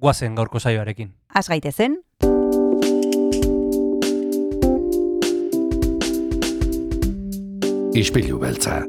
[0.00, 1.12] guazen gaurko saioarekin.
[1.34, 2.00] Az gaitezen,
[7.90, 8.84] Ispilu beltza.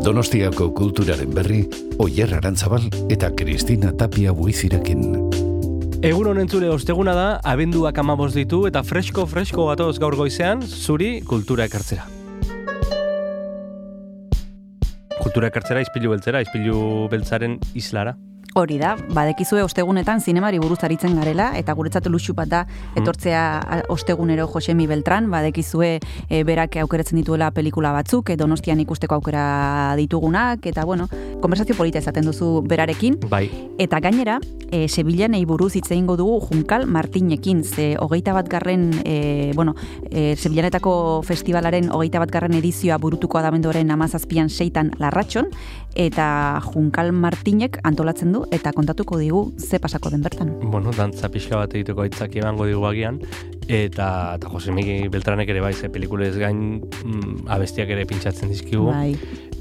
[0.00, 1.60] Donostiako kulturaren berri,
[2.00, 5.02] Oyer Arantzabal eta Kristina Tapia buizirekin.
[6.00, 11.68] Egun honen zure osteguna da, abenduak amaboz ditu eta fresko-fresko gatoz gaur goizean, zuri kultura
[11.68, 12.08] ekartzera.
[15.20, 18.16] Kultura ekartzera, izpilu beltzera, izpilu beltzaren islara.
[18.54, 22.64] Hori da, badekizue ostegunetan zinemari buruz aritzen garela, eta guretzat luxu bat da
[22.98, 29.14] etortzea a- ostegunero Josemi Beltran, badekizue e, berak aukeratzen dituela pelikula batzuk, e, donostian ikusteko
[29.20, 31.06] aukera ditugunak, eta bueno,
[31.40, 33.48] konversazio polita ezaten duzu berarekin, Bai,
[33.80, 34.34] Eta gainera,
[34.68, 39.74] e, Sevillanei buruz hitz egingo dugu Junkal Martinekin, ze hogeita bat garren, e, bueno,
[40.10, 45.48] e, Sevillanetako festivalaren hogeita bat garren edizioa burutuko adamendoren amazazpian seitan larratxon,
[45.94, 50.58] eta Junkal Martinek antolatzen du, eta kontatuko digu ze pasako den bertan.
[50.60, 53.18] bueno, dantza pixka bat egiteko aitzaki emango digu agian,
[53.66, 58.90] eta, eta Jose Miki Beltranek ere bai, ze pelikulez gain mm, abestiak ere pintxatzen dizkigu.
[58.92, 59.16] Bai.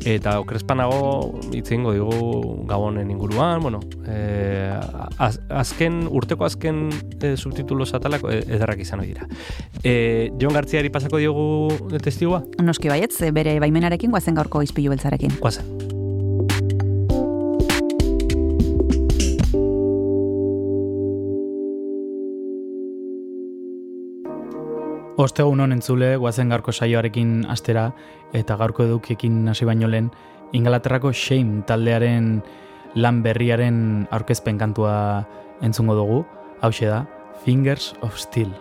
[0.08, 4.72] Eta okrespanago hitz egingo digu gabonen inguruan, bueno, eh,
[5.18, 6.88] az, azken, urteko azken
[7.22, 9.28] eh, subtitulo satalako eh, ederrak izan dira.
[9.84, 12.44] Eh, Jon Gartziari pasako diogu testigua?
[12.64, 15.40] Noski baietz, e, bere baimenarekin guazen gaurko izpilu beltzarekin.
[15.44, 15.99] Guazen.
[25.20, 27.90] Ostegun honen entzule, guazen gaurko saioarekin astera,
[28.32, 30.08] eta gaurko edukiekin hasi baino lehen,
[30.56, 32.32] Ingalaterrako Shame taldearen
[32.96, 34.96] lan berriaren aurkezpen kantua
[35.62, 36.24] entzungo dugu,
[36.64, 37.04] hause da,
[37.44, 38.56] Fingers of Steel.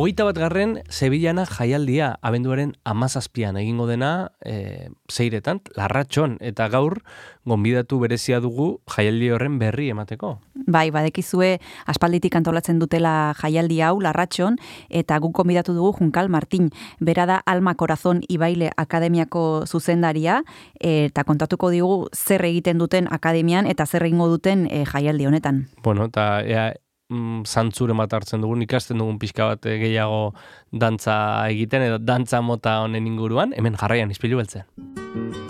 [0.00, 7.02] Hogeita bat garren, Sevillana jaialdia abenduaren amazazpian egingo dena e, zeiretan, larratxon, eta gaur
[7.44, 10.38] gonbidatu berezia dugu jaialdi horren berri emateko.
[10.56, 11.50] Bai, badekizue
[11.84, 14.56] aspalditik antolatzen dutela jaialdi hau larratxon,
[14.88, 20.40] eta guk gonbidatu dugu Junkal Martin, bera da Alma Corazon Ibaile Akademiako zuzendaria,
[20.80, 25.66] eta kontatuko digu zer egiten duten akademian eta zer egingo duten e, jaialdi honetan.
[25.84, 26.70] Bueno, eta ea,
[27.10, 30.32] mm, zantzure bat hartzen dugun, ikasten dugun pixka bat eh, gehiago
[30.72, 31.16] dantza
[31.50, 35.49] egiten, edo dantza mota honen inguruan, hemen jarraian izpilu beltzen.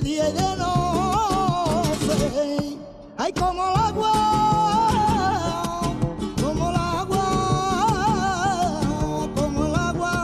[0.00, 2.16] De día y de noche,
[3.16, 4.12] ay como el agua,
[6.42, 7.24] como el agua,
[9.34, 10.14] como el agua.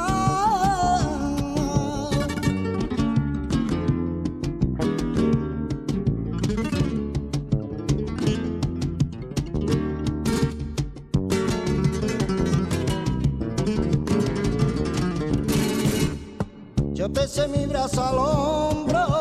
[16.93, 19.14] Yo te sé mi brazo al hombro,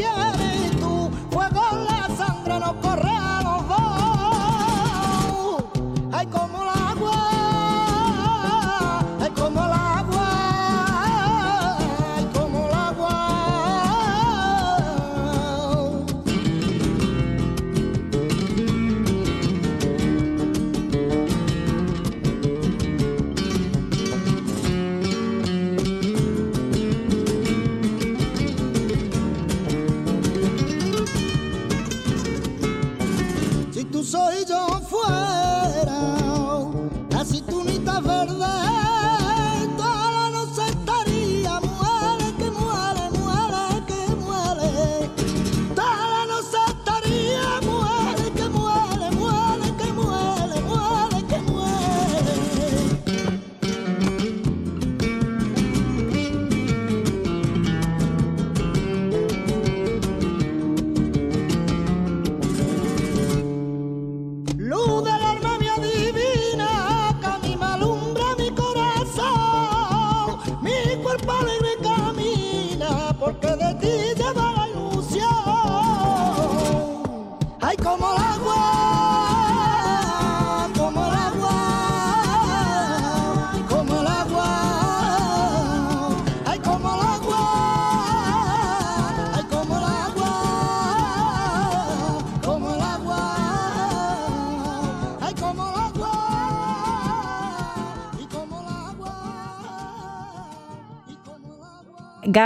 [0.00, 0.49] Yeah.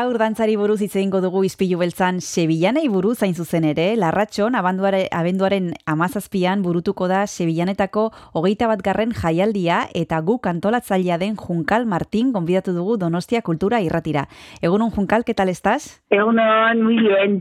[0.05, 5.07] Gaur dantzari buruz hitz egingo dugu izpilu beltzan Sevillanei buruz hain zuzen ere, larratxon abenduare,
[5.09, 8.03] abenduaren amazazpian burutuko da Sevillanetako
[8.37, 14.27] hogeita bat garren jaialdia eta gu kantolatzailea den Junkal Martin gonbidatu dugu Donostia Kultura irratira.
[14.61, 16.03] Egunon Junkal, ¿qué tal estás?
[16.11, 17.41] Egunon, muy bien.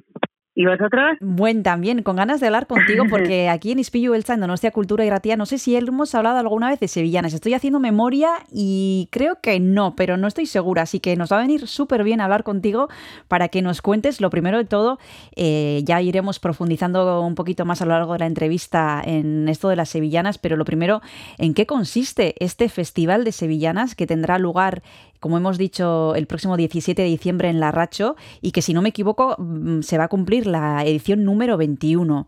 [0.56, 1.18] ¿Y vosotros?
[1.20, 5.04] Buen también, con ganas de hablar contigo porque aquí en Ispillu Belza, en Donostia Cultura
[5.04, 7.34] y Ratía, no sé si hemos hablado alguna vez de sevillanas.
[7.34, 10.84] Estoy haciendo memoria y creo que no, pero no estoy segura.
[10.84, 12.88] Así que nos va a venir súper bien hablar contigo
[13.28, 15.00] para que nos cuentes, lo primero de todo,
[15.36, 19.70] eh, ya iremos profundizando un poquito más a lo largo de la entrevista en esto
[19.70, 21.02] de las sevillanas, pero lo primero,
[21.40, 24.84] ¿en qué consiste este festival de sevillanas que tendrá lugar
[25.24, 28.90] como hemos dicho, el próximo 17 de diciembre en Larracho y que, si no me
[28.90, 32.28] equivoco, mm, se va a cumplir la edición número 21.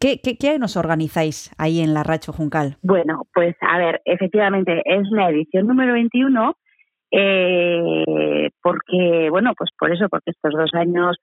[0.00, 2.78] ¿Qué, qué, qué nos organizáis ahí en Larracho, Juncal?
[2.82, 6.54] Bueno, pues a ver, efectivamente es la edición número 21
[7.10, 11.18] eh, porque, bueno, pues por eso, porque estos dos años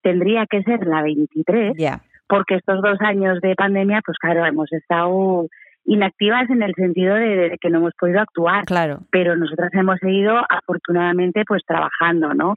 [0.00, 4.72] tendría que ser la 23, Ya, porque estos dos años de pandemia, pues claro, hemos
[4.72, 5.46] estado
[5.86, 9.00] inactivas en el sentido de, de que no hemos podido actuar, claro.
[9.10, 12.56] pero nosotras hemos seguido afortunadamente pues trabajando, ¿no?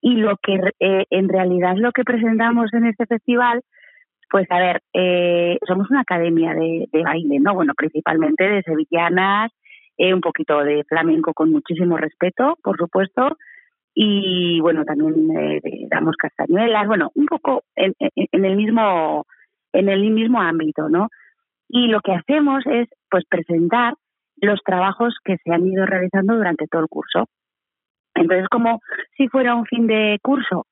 [0.00, 3.62] Y lo que eh, en realidad lo que presentamos en este festival,
[4.30, 7.54] pues a ver, eh, somos una academia de, de baile, ¿no?
[7.54, 9.50] Bueno, principalmente de sevillanas,
[9.96, 13.36] eh, un poquito de flamenco con muchísimo respeto, por supuesto,
[13.94, 19.24] y bueno, también eh, damos castañuelas, bueno, un poco en, en- en el mismo
[19.72, 21.08] en el mismo ámbito, ¿no?
[21.68, 23.94] Y lo que hacemos es pues presentar
[24.40, 27.26] los trabajos que se han ido realizando durante todo el curso.
[28.14, 28.80] Entonces, como
[29.16, 30.66] si fuera un fin de curso,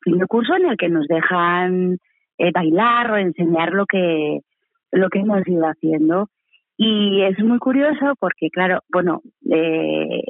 [0.00, 1.98] fin de curso en el que nos dejan
[2.38, 4.40] eh, bailar o enseñar lo que
[4.90, 6.28] lo que hemos ido haciendo.
[6.76, 10.22] Y es muy curioso porque, claro, bueno, eh,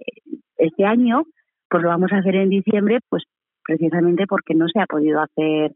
[0.57, 1.25] este año
[1.69, 3.25] pues lo vamos a hacer en diciembre, pues
[3.63, 5.73] precisamente porque no se ha podido hacer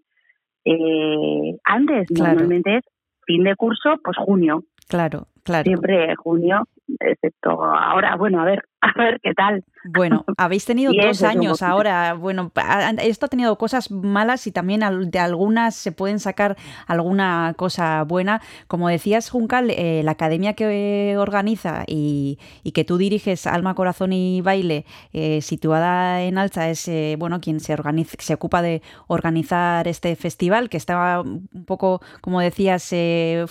[0.64, 2.08] eh, antes.
[2.08, 2.30] Claro.
[2.30, 2.84] Normalmente es
[3.24, 5.64] fin de curso, pues junio, Claro, claro.
[5.64, 6.66] siempre junio,
[7.00, 9.64] excepto ahora, bueno, a ver, a ver qué tal.
[9.84, 12.14] Bueno, habéis tenido dos años ahora.
[12.14, 12.50] Bueno,
[12.98, 18.42] esto ha tenido cosas malas y también de algunas se pueden sacar alguna cosa buena.
[18.66, 24.12] Como decías, Juncal, eh, la academia que organiza y, y que tú diriges, Alma, Corazón
[24.12, 28.82] y Baile, eh, situada en Alza, es eh, bueno quien se, organiza, se ocupa de
[29.06, 33.46] organizar este festival, que estaba un poco, como decías, eh,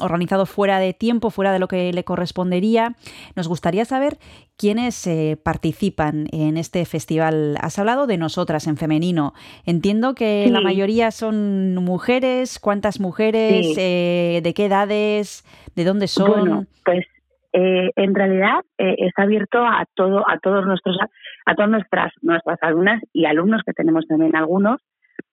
[0.00, 2.96] organizado fuera de tiempo, fuera de lo que le correspondería.
[3.34, 4.18] Nos gustaría saber
[4.56, 7.56] quiénes eh, participan en este festival.
[7.60, 9.32] Has hablado de nosotras en femenino.
[9.66, 10.50] Entiendo que Sí.
[10.52, 12.58] la mayoría son mujeres.
[12.58, 13.74] ¿Cuántas mujeres?
[13.74, 13.80] Sí.
[13.80, 15.44] Eh, ¿De qué edades?
[15.74, 16.30] ¿De dónde son?
[16.30, 17.04] Bueno, pues
[17.52, 20.96] eh, en realidad eh, está abierto a todo, a todos nuestros,
[21.46, 24.80] a todas nuestras, nuestras alumnas y alumnos que tenemos también algunos,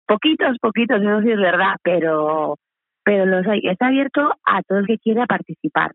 [0.07, 2.59] poquitos, poquitos, eso sí es verdad, pero,
[3.05, 3.61] pero los hay.
[3.65, 5.93] Está abierto a todo el que quiera participar.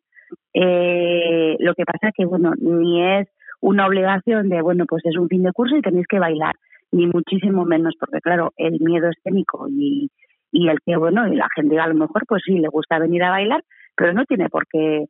[0.54, 3.28] Eh, lo que pasa que bueno, ni es
[3.62, 6.56] una obligación de bueno, pues es un fin de curso y tenéis que bailar,
[6.92, 10.10] ni muchísimo menos, porque claro, el miedo escénico y,
[10.52, 13.24] y el que bueno, y la gente a lo mejor pues sí le gusta venir
[13.24, 13.64] a bailar,
[13.96, 15.06] pero no tiene por qué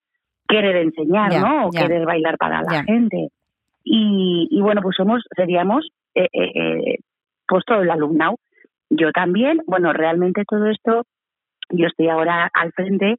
[0.47, 1.67] querer enseñar, ¿no?
[1.67, 3.29] O querer bailar para la gente.
[3.83, 6.97] Y, y bueno, pues somos, seríamos eh, eh, eh,
[7.47, 8.37] pues todo el alumnado.
[8.89, 11.03] Yo también, bueno, realmente todo esto,
[11.69, 13.15] yo estoy ahora al frente,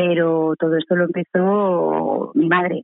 [0.00, 2.82] pero todo esto lo empezó mi madre.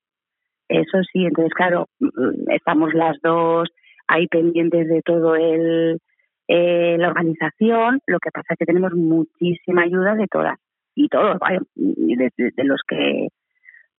[0.69, 3.69] Eso sí, entonces claro, mm, estamos las dos
[4.09, 6.01] ahí pendientes de todo el
[6.49, 8.01] eh, la organización.
[8.09, 10.59] Lo que pasa es que tenemos muchísima ayuda de todas
[10.97, 11.39] y todos,
[11.77, 13.29] de, de- de los que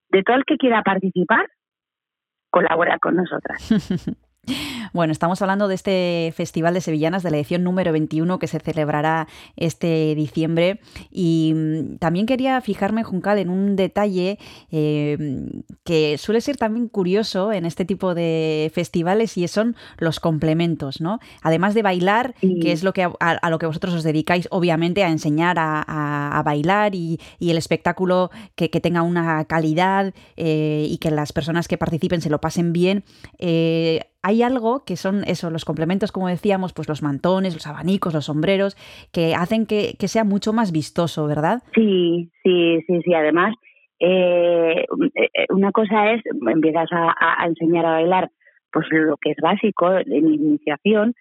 [0.10, 1.48] de todo el que quiera participar
[2.50, 3.60] colabora con nosotras.
[4.94, 8.60] Bueno, estamos hablando de este Festival de Sevillanas de la edición número 21 que se
[8.60, 10.80] celebrará este diciembre
[11.12, 14.38] y mm, también quería fijarme, Juncal, en un detalle
[14.72, 15.18] eh,
[15.84, 21.20] que suele ser también curioso en este tipo de festivales y son los complementos, ¿no?
[21.42, 22.60] Además de bailar, Sí.
[22.62, 25.84] que es lo que a, a lo que vosotros os dedicáis, obviamente, a enseñar a,
[25.86, 31.12] a- a bailar y, y el espectáculo que, que tenga una calidad eh, y que
[31.12, 33.04] las personas que participen se lo pasen bien.
[33.40, 38.13] eh, hay algo que son eso, los complementos, como decíamos, pues los mantones, los abanicos,
[38.13, 38.75] los sombreros,
[39.13, 41.62] que hacen que, que sea mucho más vistoso, ¿verdad?
[41.75, 43.13] Sí, sí, sí, sí.
[43.13, 43.53] Además,
[44.00, 48.29] eh, eh, una cosa es, empiezas a, a- enseñar a bailar
[48.72, 51.13] pues lo que es básico en iniciación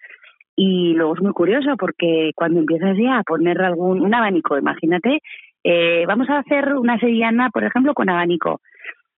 [0.57, 5.19] y luego es muy curioso porque cuando empiezas ya a poner algún un abanico, imagínate,
[5.63, 8.59] eh, vamos a hacer una sevillana, por ejemplo, con abanico,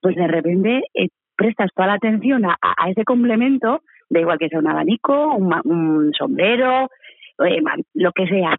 [0.00, 2.58] pues de repente eh, prestas toda la atención a,
[2.90, 6.90] ese complemento, da igual que sea un abanico, un, un sombrero,
[7.46, 7.62] eh,
[7.94, 8.56] lo que sea,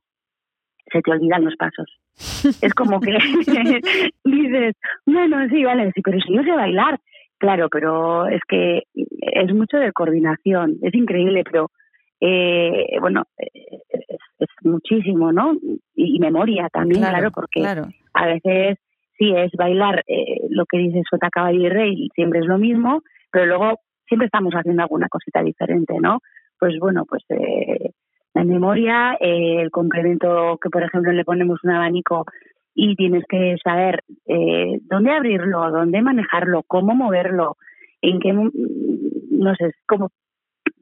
[0.91, 1.99] se te olvidan los pasos.
[2.63, 3.11] Es como que
[4.23, 6.99] dices, bueno, sí, vale, sí, pero si no sé bailar.
[7.37, 11.71] Claro, pero es que es mucho de coordinación, es increíble, pero
[12.19, 14.09] eh, bueno, es,
[14.39, 15.53] es muchísimo, ¿no?
[15.95, 17.87] Y, y memoria también, claro, porque claro.
[18.13, 18.77] a veces
[19.19, 23.03] sí es bailar eh, lo que dice Sota Caballo y Rey, siempre es lo mismo,
[23.31, 26.19] pero luego siempre estamos haciendo alguna cosita diferente, ¿no?
[26.57, 27.91] Pues bueno, pues eh,
[28.33, 32.25] la memoria, eh, el complemento que por ejemplo le ponemos un abanico
[32.73, 37.57] y tienes que saber eh, dónde abrirlo, dónde manejarlo, cómo moverlo
[38.01, 40.11] en qué, no sé, como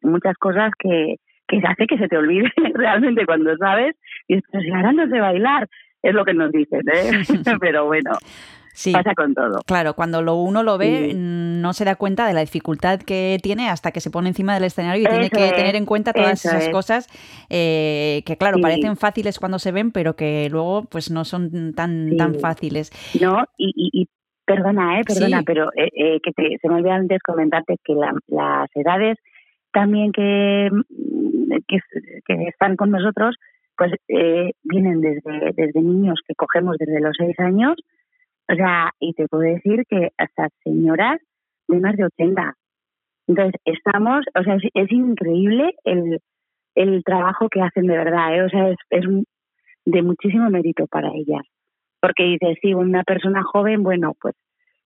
[0.04, 1.16] muchas cosas que,
[1.48, 3.96] que hace que se te olvide realmente cuando sabes,
[4.28, 5.68] y dices, "Pero si ahora no sé bailar,
[6.04, 7.12] es lo que nos dicen, ¿eh?
[7.62, 8.12] Pero bueno,
[8.74, 8.92] Sí.
[8.94, 9.62] pasa con todo.
[9.66, 11.18] Claro, cuando lo uno lo ve, Sí.
[11.18, 14.66] no se da cuenta de la dificultad que tiene hasta que se pone encima del
[14.66, 16.70] escenario y tiene que es, tener en cuenta todas esas es.
[16.70, 17.08] cosas
[17.50, 18.62] eh, que, claro, Sí.
[18.62, 22.92] parecen fáciles cuando se ven, pero que luego pues no son tan, tan fáciles.
[23.20, 24.10] No, y, y, y
[24.46, 28.14] perdona, eh, perdona, pero eh, eh, que te- se me olvidó antes comentarte que la-
[28.28, 29.18] las edades
[29.74, 31.80] también que, mm, que,
[32.28, 33.36] que están con nosotros,
[33.78, 37.76] pues eh, vienen desde, desde niños que cogemos desde los seis años,
[38.50, 41.20] o sea, y te puedo decir que hasta señoras
[41.68, 42.54] de más de 80.
[43.28, 46.20] Entonces, estamos, o sea, es, es increíble el,
[46.76, 48.44] el trabajo que hacen de verdad, ¿eh?
[48.44, 49.06] o sea, es, es
[49.86, 51.42] de muchísimo mérito para ellas.
[52.00, 54.36] Porque dices, sí, una persona joven, bueno, pues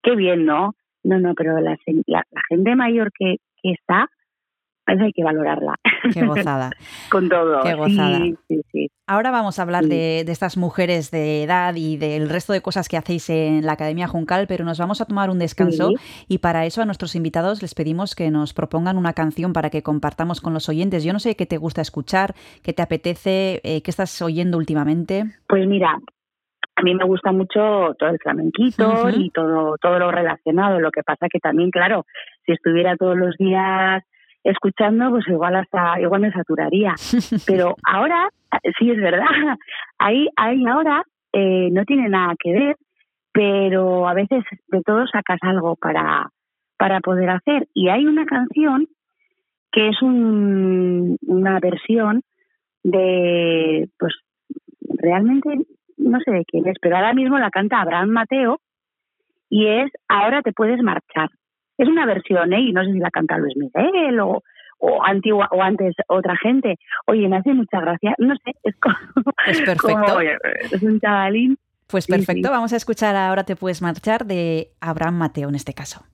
[0.02, 0.74] qué bien, ¿no?
[1.04, 1.78] No, no, pero la,
[2.08, 4.08] la, la gente mayor que, que está,
[4.88, 5.76] esa hay que valorarla.
[6.14, 6.72] Qué gozada.
[7.10, 7.62] Con todo.
[7.64, 8.18] Qué gozada.
[8.18, 8.92] Sí, sí, sí.
[9.08, 12.88] Ahora vamos a hablar de, de estas mujeres de edad y del resto de cosas
[12.88, 15.92] que hacéis en la Academia Juncal, pero nos vamos a tomar un descanso
[16.30, 19.84] y para eso a nuestros invitados les pedimos que nos propongan una canción para que
[19.84, 21.04] compartamos con los oyentes.
[21.04, 25.26] Yo no sé qué te gusta escuchar, qué te apetece, eh, qué estás oyendo últimamente.
[25.48, 26.00] Pues mira,
[26.76, 30.80] a mí me gusta mucho todo el flamenquito y todo, todo lo relacionado.
[30.80, 32.06] Lo que pasa que también, claro,
[32.46, 34.04] si estuviera todos los días
[34.44, 36.94] escuchando, pues igual hasta igual me saturaría.
[37.48, 38.30] Pero ahora,
[38.80, 39.26] sí es verdad,
[40.00, 42.76] ahí, ahí ahora eh, no tiene nada que ver,
[43.32, 46.30] pero a veces de todo sacas algo para,
[46.78, 47.68] para poder hacer.
[47.74, 48.88] Y hay una canción
[49.72, 52.22] que es un, una versión
[52.84, 54.14] de, pues
[54.98, 55.66] realmente
[55.98, 58.60] no sé de quién es, pero ahora mismo la canta Abraham Mateo
[59.50, 61.30] y es Ahora te puedes marchar.
[61.82, 62.60] Es una versión, ¿eh?
[62.62, 64.44] Y no sé si la canta Luis Miguel o,
[64.78, 66.78] o antigua o antes otra gente.
[67.08, 68.14] Oye, me hace mucha gracia.
[68.20, 68.96] No sé, es como,
[69.46, 69.88] Pues perfecto.
[69.88, 70.38] como, oye,
[70.72, 71.58] es un chavalín.
[71.88, 72.52] Pues Sí, perfecto, sí.
[72.54, 76.06] vamos a escuchar Ahora te puedes marchar de Abraham Mateo en este caso.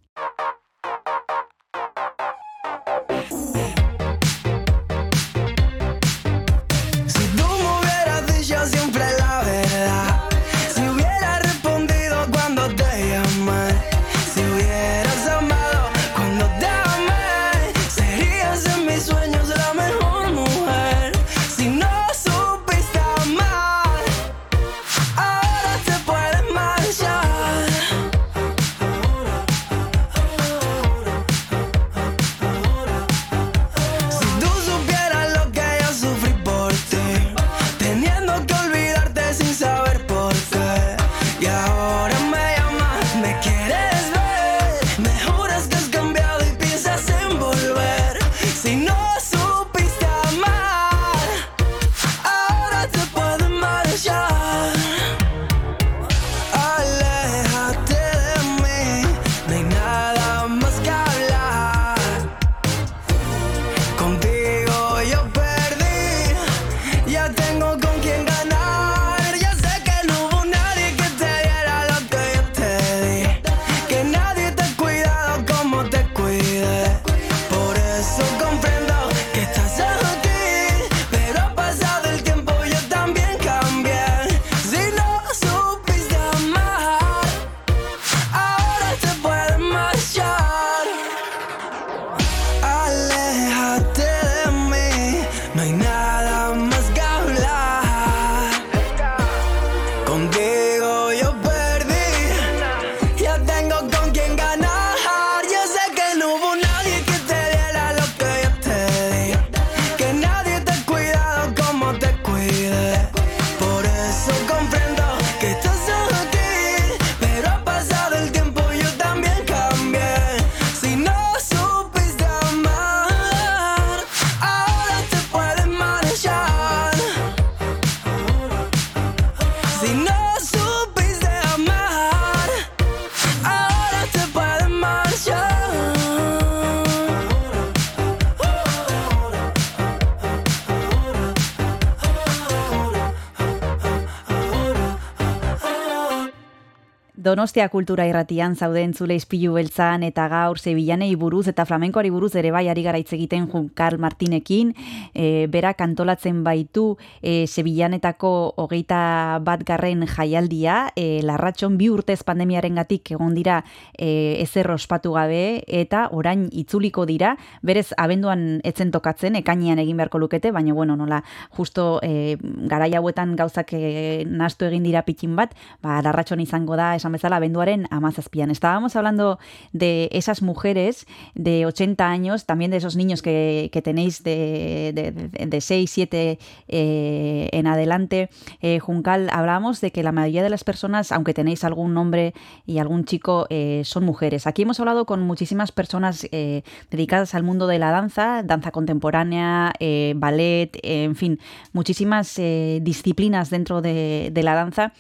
[147.38, 152.50] Donostia kultura irratian zauden zule izpilu beltzan eta gaur zebilanei buruz eta flamenkoari buruz ere
[152.50, 154.73] bai ari gara hitz Jun Karl Martinekin,
[155.13, 162.73] e, berak antolatzen baitu e, zebilanetako hogeita bat garren jaialdia, e, larratxon bi urtez pandemiaren
[162.73, 163.63] gatik egon dira
[164.00, 170.17] e, ezer ospatu gabe eta orain itzuliko dira, berez abenduan etzen tokatzen, ekainean egin beharko
[170.17, 171.21] lukete, baina bueno, nola,
[171.52, 176.95] justo e, garai hauetan gauzak e, nastu egin dira pitin bat, ba, larratxon izango da,
[176.95, 178.52] esan bezala, abenduaren amazazpian.
[178.52, 179.39] Estábamos hablando
[179.73, 185.45] de esas mujeres de 80 años, también de esos niños que, tenéis de, de, de,
[185.45, 188.30] de 6, 7 eh, en adelante.
[188.62, 192.34] Eh, Juncal, hablábamos de que la mayoría de las personas, aunque tenéis algún nombre
[192.65, 194.47] y algún chico, eh, son mujeres.
[194.47, 199.73] Aquí hemos hablado con muchísimas personas eh, dedicadas al mundo de la danza, danza contemporánea,
[200.15, 201.39] ballet, en fin,
[201.73, 202.36] muchísimas
[202.82, 204.93] disciplinas dentro de, de la danza.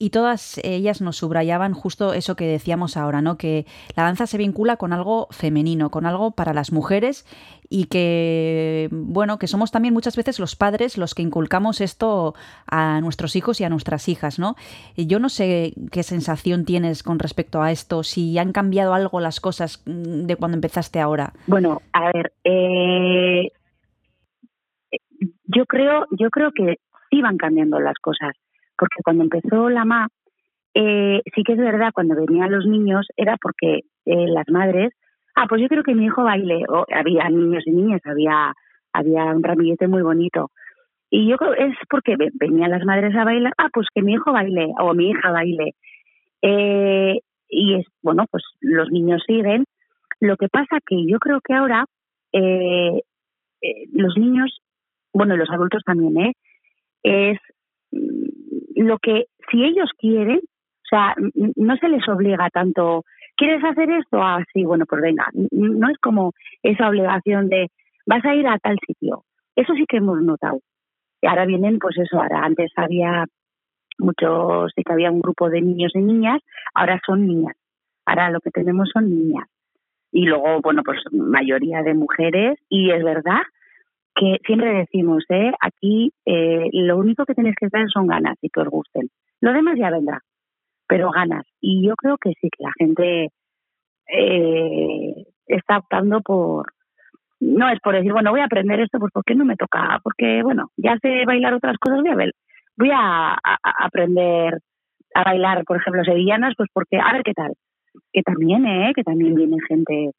[0.00, 3.36] Y todas ellas nos subrayaban justo eso que decíamos ahora, ¿no?
[3.36, 7.26] Que la danza se vincula con algo femenino, con algo para las mujeres
[7.68, 12.34] y que, bueno, que somos también muchas veces los padres los que inculcamos esto
[12.66, 14.54] a nuestros hijos y a nuestras hijas, ¿no?
[14.96, 19.40] Yo no sé qué sensación tienes con respecto a esto, si han cambiado algo las
[19.40, 21.32] cosas mm, de cuando empezaste ahora.
[21.48, 23.50] Bueno, a ver, eh,
[25.44, 26.76] yo creo, yo creo que
[27.10, 28.36] sí van cambiando las cosas,
[28.78, 30.08] porque cuando empezó la MA,
[30.74, 34.92] eh, sí que es verdad, cuando venían los niños era porque eh, las madres,
[35.34, 38.52] ah, pues yo creo que mi hijo baile, o había niños y niñas, había,
[38.92, 40.50] había un ramillete muy bonito.
[41.10, 44.12] Y yo creo es porque ve- venían las madres a bailar, ah, pues que mi
[44.14, 45.72] hijo baile o mi hija baile.
[46.42, 49.64] Eh, y es, bueno, pues los niños siguen.
[50.20, 51.84] Lo que pasa que yo creo que ahora
[52.32, 53.00] eh,
[53.62, 54.60] eh, los niños,
[55.14, 56.32] bueno, los adultos también, ¿eh?
[57.02, 57.38] Es
[57.90, 61.14] lo que, si ellos quieren, o sea,
[61.56, 63.04] no se les obliga tanto,
[63.36, 64.22] ¿quieres hacer esto?
[64.22, 65.26] Ah, sí, bueno, pues venga.
[65.50, 67.68] No es como esa obligación de,
[68.06, 69.24] vas a ir a tal sitio.
[69.56, 70.60] Eso sí que hemos notado.
[71.20, 73.26] Y ahora vienen, pues eso, ahora antes había
[73.98, 76.40] muchos, sí que había un grupo de niños y niñas,
[76.74, 77.56] ahora son niñas.
[78.06, 79.46] Ahora lo que tenemos son niñas.
[80.12, 82.58] Y luego, bueno, pues mayoría de mujeres.
[82.68, 83.42] Y es verdad
[84.18, 85.52] que siempre decimos, ¿eh?
[85.60, 89.08] aquí eh, lo único que tenéis que tener son ganas y que os gusten.
[89.40, 90.20] Lo demás ya vendrá,
[90.88, 91.44] pero ganas.
[91.60, 93.28] Y yo creo que sí, que la gente
[94.08, 95.14] eh,
[95.46, 96.66] está optando por...
[97.40, 100.00] No es por decir, bueno, voy a aprender esto, pues ¿por qué no me toca?
[100.02, 102.32] Porque, bueno, ya sé bailar otras cosas, voy a ver,
[102.76, 104.58] voy a, a- a aprender
[105.14, 107.52] a bailar, por ejemplo, sevillanas, pues porque, a ver qué tal.
[108.12, 108.92] Que también, ¿eh?
[108.94, 110.10] Que también viene gente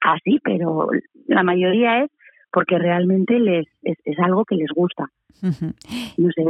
[0.00, 0.88] así, pero
[1.26, 2.10] la mayoría es
[2.52, 5.10] porque realmente les es, es algo que les gusta.
[6.16, 6.44] No sé,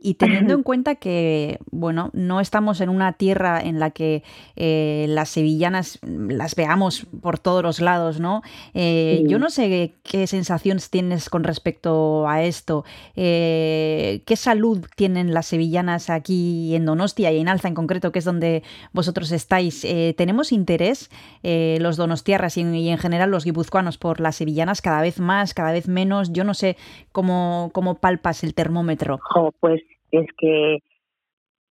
[0.00, 4.22] Y teniendo en cuenta que, bueno, no estamos en una tierra en la que
[4.56, 8.42] eh, las sevillanas mm, las veamos por todos los lados, ¿no?
[8.74, 9.24] Eh, Sí.
[9.28, 12.84] Yo no sé qué sensaciones tienes con respecto a esto.
[13.16, 18.18] Eh, ¿Qué salud tienen las sevillanas aquí en Donostia y en Alza en concreto, que
[18.20, 19.84] es donde vosotros estáis?
[19.84, 21.10] Eh, ¿Tenemos interés
[21.42, 25.20] eh, los donostiarras y en, y en general los guipuzcoanos por las sevillanas cada vez
[25.20, 26.32] más, cada vez menos?
[26.32, 26.76] Yo no sé
[27.12, 29.20] cómo, cómo palpas el termómetro.
[29.60, 30.78] Pues es que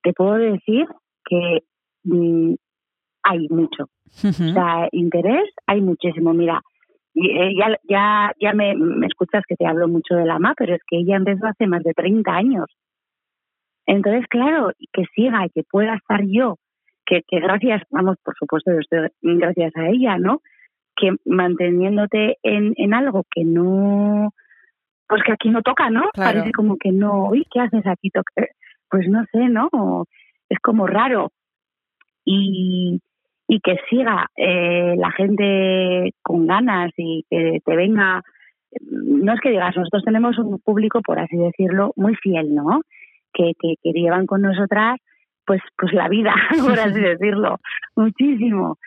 [0.04, 0.88] te puedo decir
[1.26, 1.60] que
[2.04, 2.54] mm,
[3.24, 3.86] hay mucho.
[4.24, 6.34] O sea, interés hay muchísimo.
[6.34, 6.62] Mira,
[7.16, 10.76] eh, ya, ya, ya me, me escuchas que te hablo mucho de la MA, pero
[10.76, 12.66] es que ella empezó hace más de 30 años.
[13.86, 16.58] Entonces, claro, que siga y que pueda estar yo,
[17.06, 20.42] que, que gracias, vamos, por supuesto, yo estoy gracias a ella, ¿no?
[20.96, 24.32] Que manteniéndote en, en algo que no,
[25.10, 26.12] pues que aquí no toca, ¿no?
[26.14, 26.40] Claro.
[26.40, 28.12] Parece como que no, uy, ¿qué haces aquí?
[28.90, 29.70] Pues no sé, ¿no?
[30.48, 31.32] Es como raro.
[32.24, 33.02] Y,
[33.48, 38.22] y que siga eh, la gente con ganas y que te venga.
[38.82, 42.82] No es que digas, nosotros tenemos un público, por así decirlo, muy fiel, ¿no?
[43.34, 45.00] Que, que, que llevan con nosotras,
[45.44, 47.58] pues, pues la vida, por así decirlo,
[47.96, 48.78] muchísimo.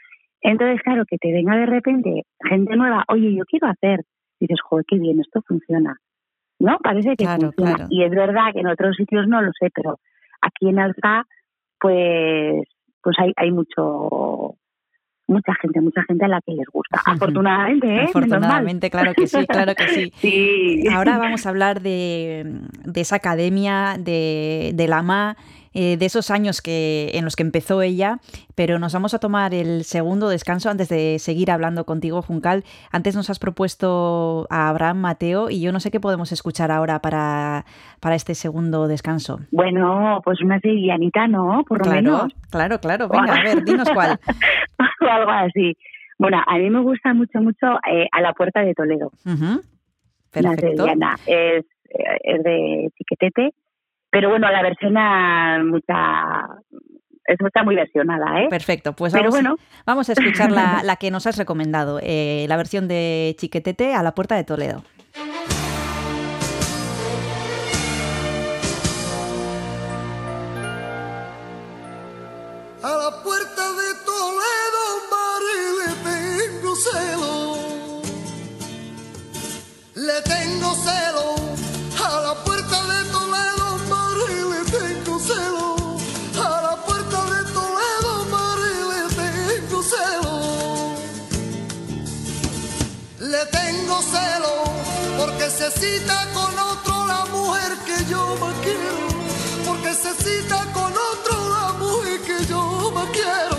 [0.41, 4.03] Entonces, claro, que te venga de repente gente nueva, oye, yo quiero hacer,
[4.39, 5.97] dices, joder, qué bien, esto funciona.
[6.59, 6.79] ¿No?
[6.79, 7.75] Parece que Claro, funciona.
[7.75, 7.87] claro.
[7.91, 9.99] Y es verdad que en otros sitios no lo sé, pero
[10.41, 11.25] aquí en Alza,
[11.81, 12.63] pues,
[13.03, 14.55] pues hay, hay mucho,
[15.27, 17.01] mucha gente, mucha gente a la que les gusta.
[17.05, 18.05] Afortunadamente, ¿eh?
[18.05, 20.13] Afortunadamente, claro que sí, claro que sí.
[20.21, 20.85] Sí.
[20.93, 25.37] Ahora vamos a hablar de, de esa academia, de, de la MA.
[25.75, 28.19] Eh, de esos años que, en los que empezó ella,
[28.55, 32.65] pero nos vamos a tomar el segundo descanso antes de seguir hablando contigo, Juncal.
[32.91, 37.01] Antes nos has propuesto a Abraham Mateo y yo no sé qué podemos escuchar ahora
[37.01, 37.65] para,
[38.01, 39.41] para este segundo descanso.
[39.51, 41.65] Bueno, pues una sevillanita, ¿no?
[41.67, 42.33] Por lo Claro, menos.
[42.51, 43.09] claro, claro.
[43.09, 44.19] Venga, a ver, dinos cuál.
[45.01, 45.77] o algo así.
[46.19, 49.11] Bueno, a mí me gusta mucho, mucho eh, A la Puerta de Toledo.
[50.31, 50.61] Perfecto.
[50.85, 51.15] sevillana.
[51.27, 53.55] Es, eh, es de Chiquetete.
[54.13, 56.47] Pero bueno, la versión a mucha...
[57.25, 58.49] Es, está muy versionada, ¿eh?
[58.51, 59.57] Perfecto, pues Pero vamos, bueno.
[59.87, 64.03] vamos a escuchar la, la que nos has recomendado, eh, la versión de Chiquetete a
[64.03, 64.85] la puerta de Toledo.
[72.83, 73.22] A la
[95.63, 99.07] se cita con otro la mujer que yo más quiero.
[99.65, 103.59] Porque se cita con otro la mujer que yo más quiero.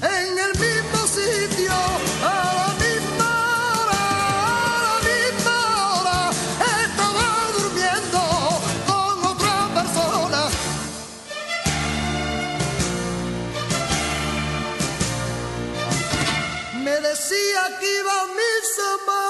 [0.00, 1.74] En el mismo sitio,
[2.24, 3.30] a la misma
[3.76, 4.04] hora,
[4.70, 5.56] a la misma
[5.92, 6.18] hora,
[6.86, 7.26] estaba
[7.58, 8.20] durmiendo
[8.86, 10.40] con otra persona.
[16.84, 19.25] Me decía que iba a misa, Mari,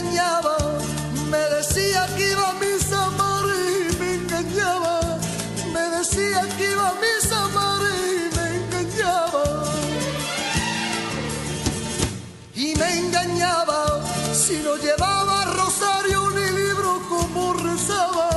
[0.00, 5.18] Me decía que iba a misa, Mari, y me engañaba.
[5.72, 9.64] Me decía que iba a misa, Mari, y me engañaba.
[12.54, 14.00] Y me engañaba
[14.32, 18.27] si no llevaba rosario ni libro como rezaba.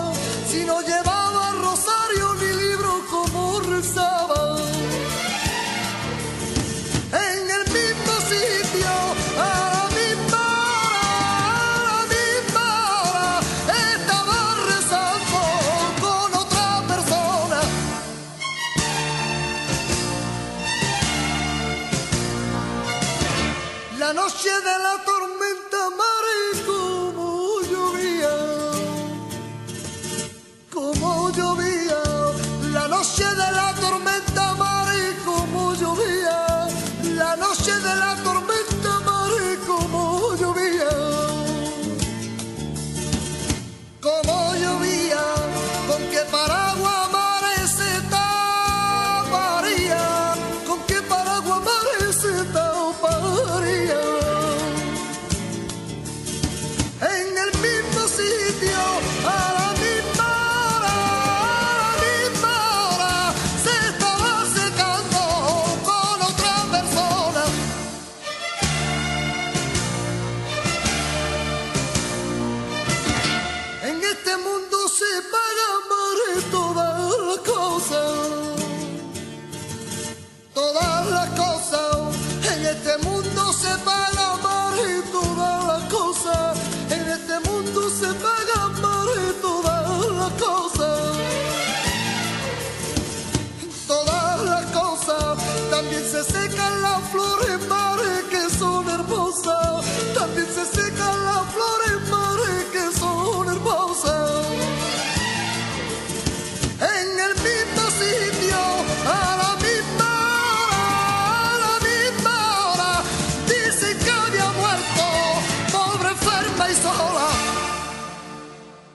[96.23, 97.90] Se secan las flores mares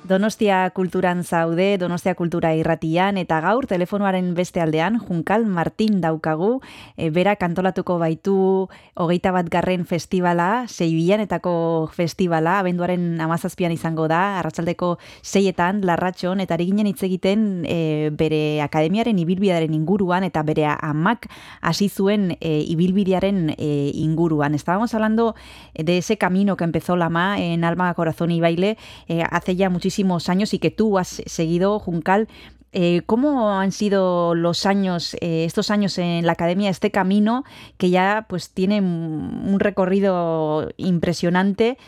[0.06, 6.60] Donostia kulturan zaude, Donostia kultura irratian, eta gaur telefonoaren beste aldean, Junkal Martin daukagu,
[6.96, 14.92] e, berak antolatuko baitu hogeita bat garren festivala, seibilanetako festivala, abenduaren amazazpian izango da, arratsaldeko
[15.22, 21.26] seietan, larratxon, eta ari ginen hitz egiten e, bere akademiaren ibilbidearen inguruan, eta bere amak
[21.60, 24.54] hasi zuen e, ibilbidearen e, inguruan.
[24.54, 25.34] Estábamos hablando
[25.74, 28.76] de ese camino que empezó Lama en Alma, Corazón y Baile
[29.08, 32.28] eh, hace ya muchísimos años y que tú has seguido, Juncal.
[32.72, 37.44] Eh, ¿Cómo han sido los años, eh, estos años en la academia, este camino
[37.78, 41.78] que ya pues tiene un recorrido impresionante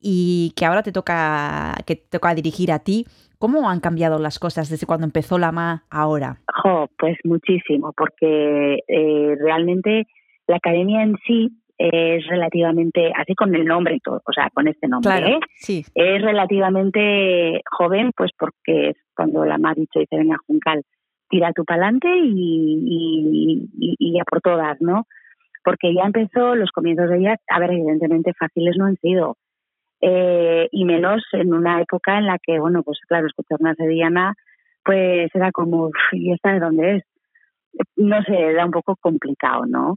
[0.00, 3.04] y que ahora te toca, que toca dirigir a ti?
[3.38, 6.40] ¿Cómo han cambiado las cosas desde cuando empezó Lama a ahora?
[6.98, 10.06] Pues muchísimo, porque eh, realmente
[10.46, 14.66] la academia en sí es relativamente, así con el nombre y todo, o sea, con
[14.68, 15.40] este nombre, Claro, ¿eh?
[15.54, 15.84] sí.
[15.94, 20.82] es relativamente joven, pues porque es cuando la ma ha dicho, dice, venga, Juncal,
[21.30, 25.06] tira tú para adelante y, y, y- y a por todas, ¿no?
[25.64, 29.36] Porque ya empezó, los comienzos de ella, a ver, evidentemente fáciles no han sido,
[30.00, 34.34] eh, y menos en una época en la que, bueno, pues claro, escuchar una sevillana,
[34.84, 37.02] pues era como, "Uf, ¿y esta de dónde es?
[37.96, 39.96] No sé, era un poco complicado, ¿no?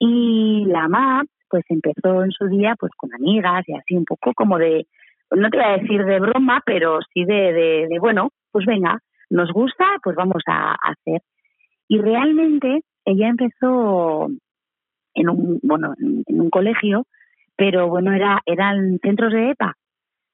[0.00, 4.32] Y la MAP, pues empezó en su día, pues con amigas y así un poco
[4.34, 4.86] como de,
[5.30, 9.52] no te voy a decir de broma, pero sí de, de, bueno, pues venga, nos
[9.52, 11.22] gusta, pues vamos a, hacer.
[11.86, 14.28] Y realmente ella empezó
[15.14, 17.04] en un, bueno, en, en un colegio,
[17.56, 19.74] pero bueno, era, eran centros de EPA,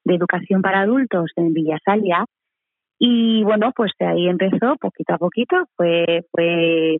[0.05, 2.25] de educación para adultos en Villasalia,
[2.99, 6.97] y bueno, pues de ahí empezó poquito a poquito, fue, fue,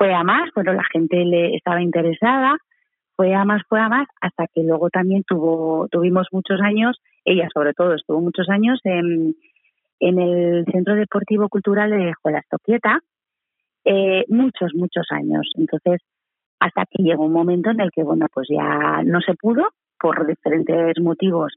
[0.00, 2.56] fue a más, bueno, la gente le estaba interesada,
[3.16, 7.48] fue a más, fue a más, hasta que luego también tuvo, tuvimos muchos años, ella
[7.52, 9.34] sobre todo estuvo muchos años en,
[9.98, 13.00] en el Centro Deportivo Cultural de Juelas Toquieta,
[13.84, 15.50] eh, muchos, muchos años.
[15.58, 16.00] Entonces,
[16.60, 20.26] hasta que llegó un momento en el que, bueno, pues ya no se pudo, por
[20.26, 21.52] diferentes motivos,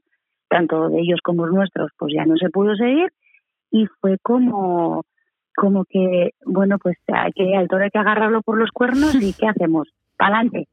[0.50, 3.08] tanto de ellos como nuestros, pues ya no se pudo seguir,
[3.70, 5.06] y fue como
[5.56, 9.32] como que, bueno, pues hay que, al toro hay que agarrarlo por los cuernos y
[9.34, 9.88] ¿qué hacemos?
[10.16, 10.66] Pa'lante,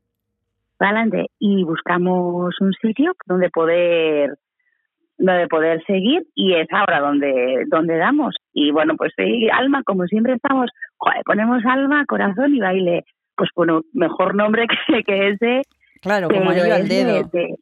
[0.78, 1.28] pa'lante.
[1.40, 4.36] Y buscamos un sitio donde poder
[5.18, 8.36] donde poder seguir y es ahora donde donde damos.
[8.54, 13.04] Y bueno, pues sí, Alma, como siempre estamos, joder, ponemos alma, corazón y baile.
[13.36, 15.62] Pues bueno, mejor nombre que, que ese.
[16.02, 17.30] Claro, como anillo al de- dedo.
[17.32, 17.56] de-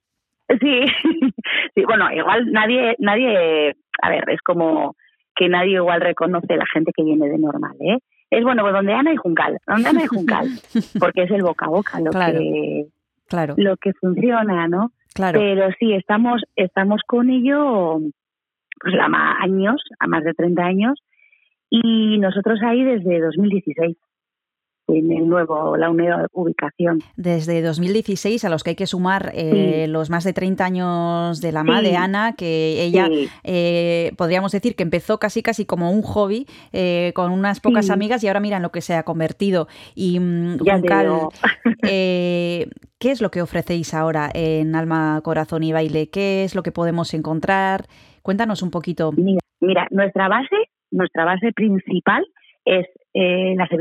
[0.62, 0.86] sí,
[1.76, 4.96] sí, bueno, igual nadie, nadie, a ver, es como
[5.40, 7.98] que nadie igual reconoce la gente que viene de normal, ¿eh?
[8.30, 10.48] Es bueno, pues donde Ana y Juncal, donde Ana y Juncal,
[11.00, 12.38] porque es el boca a boca lo Claro.
[12.40, 12.86] que
[13.28, 14.92] Claro, lo que funciona, ¿no?
[15.14, 15.40] claro.
[15.40, 18.00] Pero sí, estamos, estamos con ello
[18.82, 21.00] pues la ma- años, a más de 30 años,
[21.70, 23.98] y nosotros ahí desde 2016,
[24.94, 27.00] en el nuevo, la nueva ubicación.
[27.16, 31.52] Desde 2016, a los que hay que sumar eh, los más de 30 años de
[31.52, 31.86] la ma Sí.
[31.86, 33.28] de Ana, que ella Sí.
[33.44, 38.24] eh, podríamos decir que empezó casi casi como un hobby eh, con unas pocas amigas
[38.24, 39.68] y ahora mira en lo que se ha convertido.
[39.96, 41.08] Y mm, Ya Juncal,
[41.84, 42.68] eh,
[43.00, 46.10] ¿qué es lo que ofrecéis ahora en Alma, Corazón y Baile?
[46.10, 47.86] ¿Qué es lo que podemos encontrar?
[48.22, 49.12] Cuéntanos un poquito.
[49.14, 50.56] Mira, mira, nuestra base,
[50.92, 52.26] nuestra base principal
[52.66, 53.72] es eh, las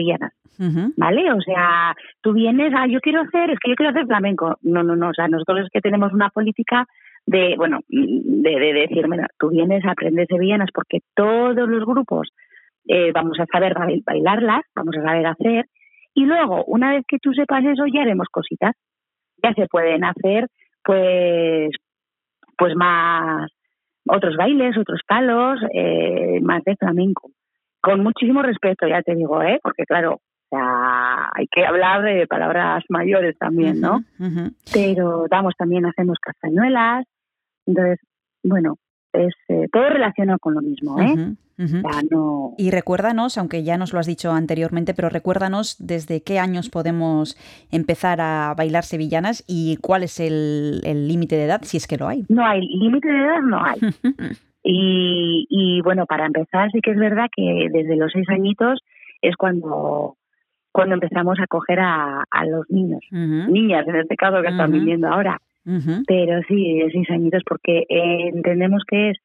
[0.97, 1.33] ¿vale?
[1.33, 4.57] O sea, tú vienes, ah, yo quiero hacer, es que yo quiero hacer flamenco.
[4.63, 6.87] No, no, no, o sea, nosotros es que tenemos una política
[7.27, 12.31] de, bueno, de, de decir, mira, tú vienes a aprender sevillanas porque todos los grupos
[12.89, 15.67] eh, vamos a saber bail- bailarlas, vamos a saber hacer,
[16.15, 18.75] y luego, una vez que tú sepas eso, ya haremos cositas.
[19.43, 20.49] Ya se pueden hacer,
[20.83, 21.71] pues,
[22.57, 23.49] pues más,
[24.09, 27.31] otros bailes, otros palos, eh, más de flamenco.
[27.81, 29.61] Con muchísimo respeto, ya te digo, ¿eh?
[29.63, 30.19] Porque claro,
[30.51, 34.03] o sea, hay que hablar de palabras mayores también, ¿no?
[34.73, 37.05] Pero damos también, hacemos castañuelas.
[37.67, 37.99] Entonces,
[38.43, 38.77] bueno,
[39.13, 41.35] es eh, todo relacionado con lo mismo, ¿eh?
[41.61, 42.55] O sea, no...
[42.57, 47.37] Y recuérdanos, aunque ya nos lo has dicho anteriormente, pero recuérdanos desde qué años podemos
[47.71, 51.99] empezar a bailar sevillanas y cuál es el el límite de edad, si es que
[51.99, 52.25] lo hay.
[52.29, 53.81] No hay límite de edad, no hay.
[54.71, 58.81] Y, y bueno, para empezar, sí que es verdad que desde los seis añitos
[59.23, 60.18] es cuando,
[60.79, 65.09] cuando empezamos a coger a, a los niños, niñas en este caso que están viviendo
[65.09, 65.41] ahora.
[66.07, 69.19] Pero sí, seis añitos, porque eh, entendemos que es,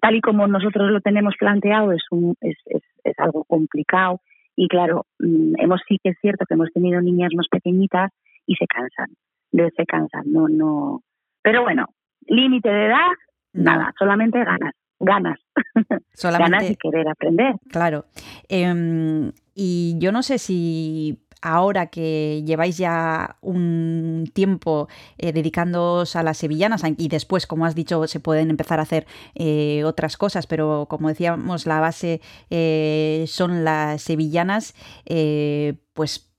[0.00, 4.20] tal y como nosotros lo tenemos planteado, es, un, es, es, es algo complicado.
[4.54, 8.12] Y claro, mm, hemos sí que es cierto que hemos tenido niñas más pequeñitas
[8.46, 9.08] y se cansan,
[9.50, 11.00] se cansan, no, no.
[11.42, 11.86] Pero bueno,
[12.28, 13.10] límite de edad,
[13.52, 15.38] No, nada, solamente ganas, ganas,
[15.74, 17.54] ganas solamente y querer aprender.
[17.70, 18.06] Claro.
[18.48, 24.88] Em, y yo no sé si ahora que lleváis ya un tiempo
[25.18, 29.06] eh, dedicándoos a las sevillanas y después, como has dicho, se pueden empezar a hacer
[29.34, 32.20] eh, otras cosas, pero como decíamos, la base
[32.50, 34.74] eh, son las sevillanas,
[35.06, 36.29] eh, pues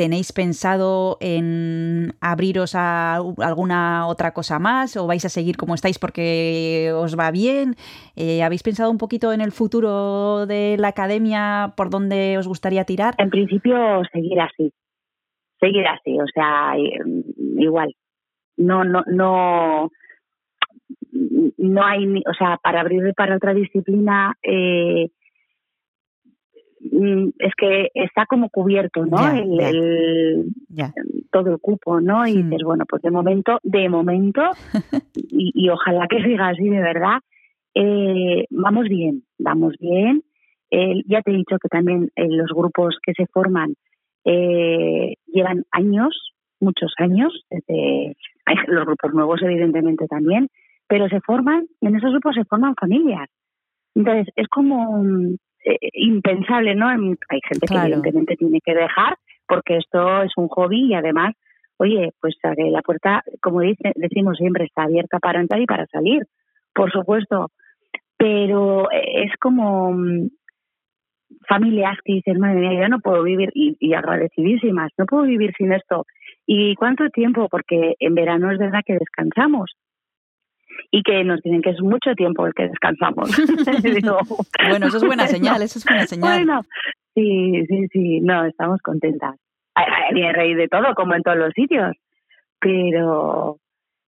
[0.00, 5.98] ¿Tenéis pensado en abriros a alguna otra cosa más o vais a seguir como estáis
[5.98, 7.74] porque os va bien?
[8.16, 12.84] Eh, ¿Habéis pensado un poquito en el futuro de la academia por dónde os gustaría
[12.84, 13.12] tirar?
[13.18, 13.76] En principio,
[14.10, 14.72] seguir así,
[15.60, 16.96] seguir así, o sea, i-
[17.62, 17.94] igual.
[18.56, 19.90] No, no, no,
[21.58, 25.19] no hay, o sea, para abrir para otra disciplina, eh, mm,
[26.82, 29.18] es que está como cubierto, ¿no?
[29.18, 29.68] Ya, el, ya.
[29.68, 30.92] el- Ya.
[31.30, 32.26] todo el cupo, ¿no?
[32.26, 32.50] Y Hmm.
[32.50, 34.42] dices, bueno, pues de momento, de momento,
[35.14, 37.18] y, y ojalá que siga así de verdad,
[37.74, 40.22] eh, vamos bien, vamos bien.
[40.70, 43.74] Eh, ya te he dicho que también eh, los grupos que se forman
[44.24, 48.14] eh, llevan años, muchos años, desde
[48.46, 50.48] hay los grupos nuevos evidentemente también,
[50.88, 53.28] pero se forman, en esos grupos se forman familias.
[53.94, 56.88] Entonces, es como mm, eh, impensable, ¿no?
[56.88, 57.82] Hay gente Claro.
[57.82, 61.34] que evidentemente tiene que dejar porque esto es un hobby y además,
[61.76, 66.22] oye, pues la puerta, como dice, decimos siempre, está abierta para entrar y para salir,
[66.72, 67.50] por supuesto.
[68.16, 70.28] Pero eh, es como mm,
[71.48, 75.52] familias que dicen, madre mía, yo no puedo vivir, y, y agradecidísimas, no puedo vivir
[75.58, 76.06] sin esto.
[76.46, 77.48] ¿Y cuánto tiempo?
[77.50, 79.72] Porque en verano es verdad que descansamos
[80.90, 83.30] y que nos dicen que es mucho tiempo el que descansamos.
[83.82, 84.18] Digo,
[84.68, 86.44] Bueno, eso es buena señal, eso es buena señal.
[86.44, 86.62] bueno,
[87.14, 89.36] sí, sí, sí, no, estamos contentas.
[90.14, 91.94] Que reír de todo, como en todos los sitios,
[92.58, 93.56] pero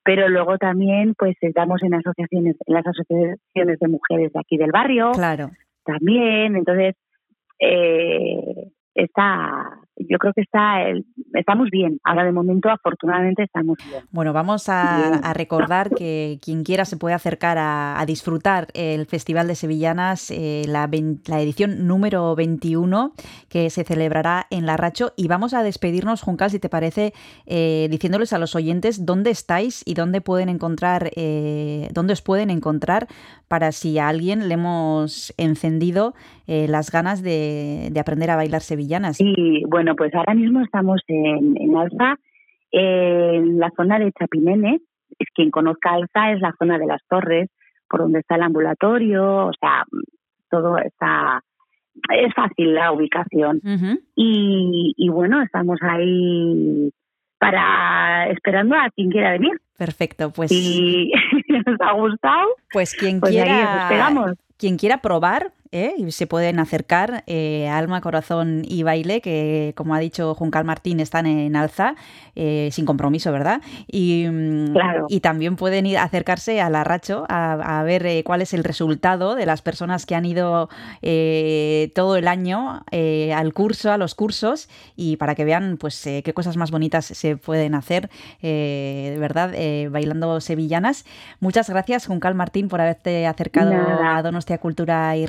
[0.05, 4.73] pero luego también pues estamos en asociaciones, en las asociaciones de mujeres de aquí del
[4.73, 5.51] barrio, Claro.
[5.85, 6.97] también, entonces
[7.61, 11.99] eh, está, yo creo que está, el- estamos bien.
[12.05, 14.05] Ahora de momento, afortunadamente, estamos bien.
[14.11, 19.49] Bueno, vamos a, recordar que quien quiera se puede acercar a, a disfrutar el Festival
[19.49, 20.85] de Sevillanas, eh, la,
[21.41, 23.13] edición número 21,
[23.49, 25.13] que se celebrará en Larracho.
[25.17, 27.13] Y vamos a despedirnos, Juncal, si te parece,
[27.47, 32.51] eh, diciéndoles a los oyentes dónde estáis y dónde pueden encontrar, eh, dónde os pueden
[32.51, 33.07] encontrar
[33.49, 36.15] para si a alguien le hemos encendido
[36.47, 39.21] eh, las ganas de, de aprender a bailar sevillanas.
[39.21, 42.17] Y bueno, pues ahora mismo estamos en, en Alza,
[42.71, 44.81] en la zona de Chapinene.
[45.19, 47.49] Es quien conozca Alza es la zona de las torres,
[47.89, 49.85] por donde está el ambulatorio, o sea,
[50.51, 51.43] todo está.
[52.11, 53.61] Es fácil la ubicación.
[54.17, 56.91] Y, y bueno, estamos ahí
[57.39, 59.61] para esperando a quien quiera venir.
[59.77, 61.11] Perfecto, pues, Si
[61.67, 64.33] os ha gustado, pues quien pues ahí os quiera esperamos.
[64.57, 65.95] quien quiera probar, ¿eh?
[65.99, 70.65] y se pueden acercar eh, a Alma, Corazón y Baile, que como ha dicho Juncal
[70.65, 71.97] Martín, están en alza,
[72.37, 73.61] eh, sin compromiso, ¿verdad?
[73.89, 75.07] Y, mm, Claro.
[75.09, 78.65] y también pueden ir acercarse a la Racho a, a ver eh, cuál es el
[78.65, 80.69] resultado de las personas que han ido
[81.95, 82.85] todo el año
[83.35, 87.07] al curso, a los cursos, y para que vean pues eh, qué cosas más bonitas
[87.07, 88.11] se pueden hacer,
[88.43, 89.53] de verdad,
[89.91, 91.05] bailando sevillanas.
[91.41, 94.17] Muchas gracias, Juncal Martín, por haberte acercado Nada.
[94.19, 95.25] a Donostia Cultura y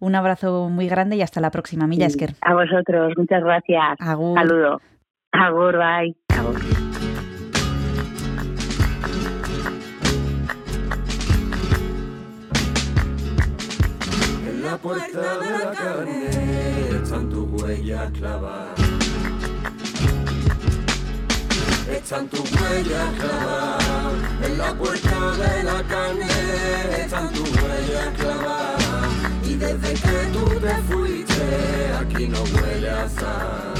[0.00, 1.86] Un abrazo muy grande y hasta la próxima.
[1.86, 2.34] Milla Esker.
[2.40, 3.98] A vosotros, muchas gracias.
[4.00, 4.38] Agur.
[4.38, 4.80] Saludo.
[5.32, 6.14] Agur, bye.
[6.28, 6.60] Agur.
[14.46, 16.28] En la puerta de la carne
[17.02, 18.80] están tus huellas clavadas.
[21.90, 24.14] Están tus huellas clavadas.
[24.42, 26.26] En la puerta de la carne
[26.98, 28.83] están tus huellas clavadas.
[29.54, 31.44] Y desde que tú te fuiste,
[32.00, 33.74] aquí no huele a sal.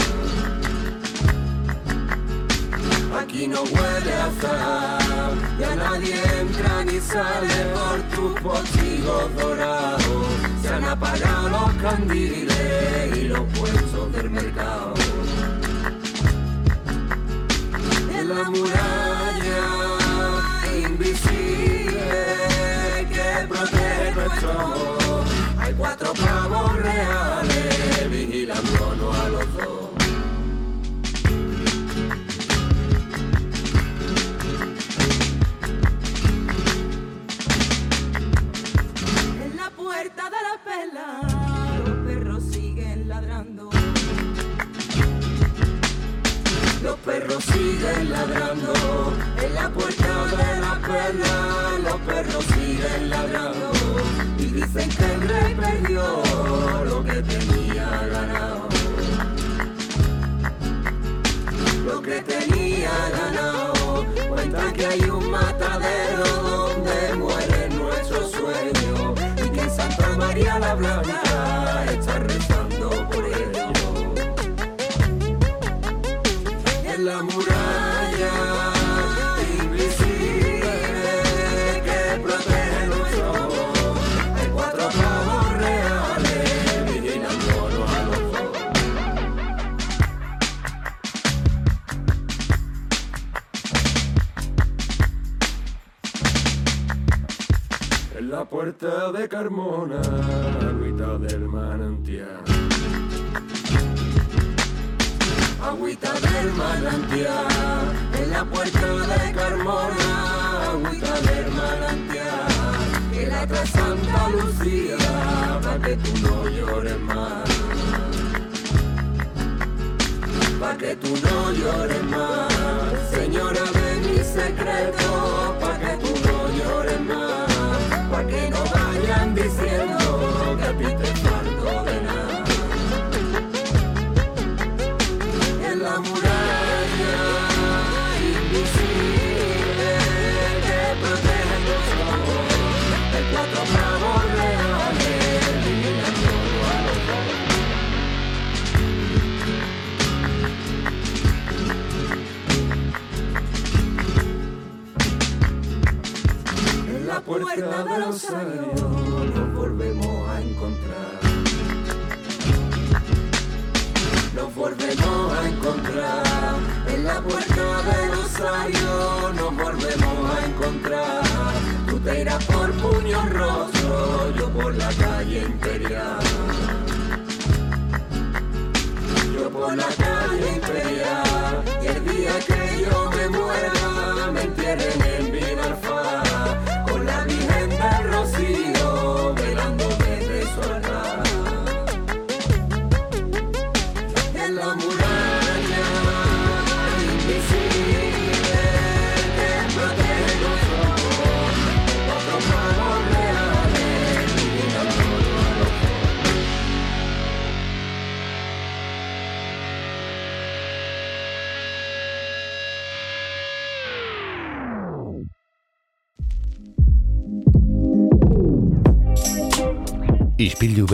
[3.21, 10.27] Aquí no huele a sal, ya nadie entra ni sale por tus postigos dorados.
[10.63, 14.95] Se han apagado los candiles y los puestos del mercado.
[18.17, 19.65] En la muralla
[20.87, 21.99] invisible
[23.13, 24.94] que protege nuestro amor,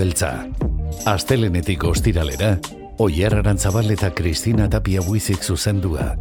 [0.01, 0.47] beltza.
[1.05, 2.55] Astelenetik ostiralera,
[3.01, 6.15] Oier Arantzabal eta Kristina Tapia buizik zuzendua.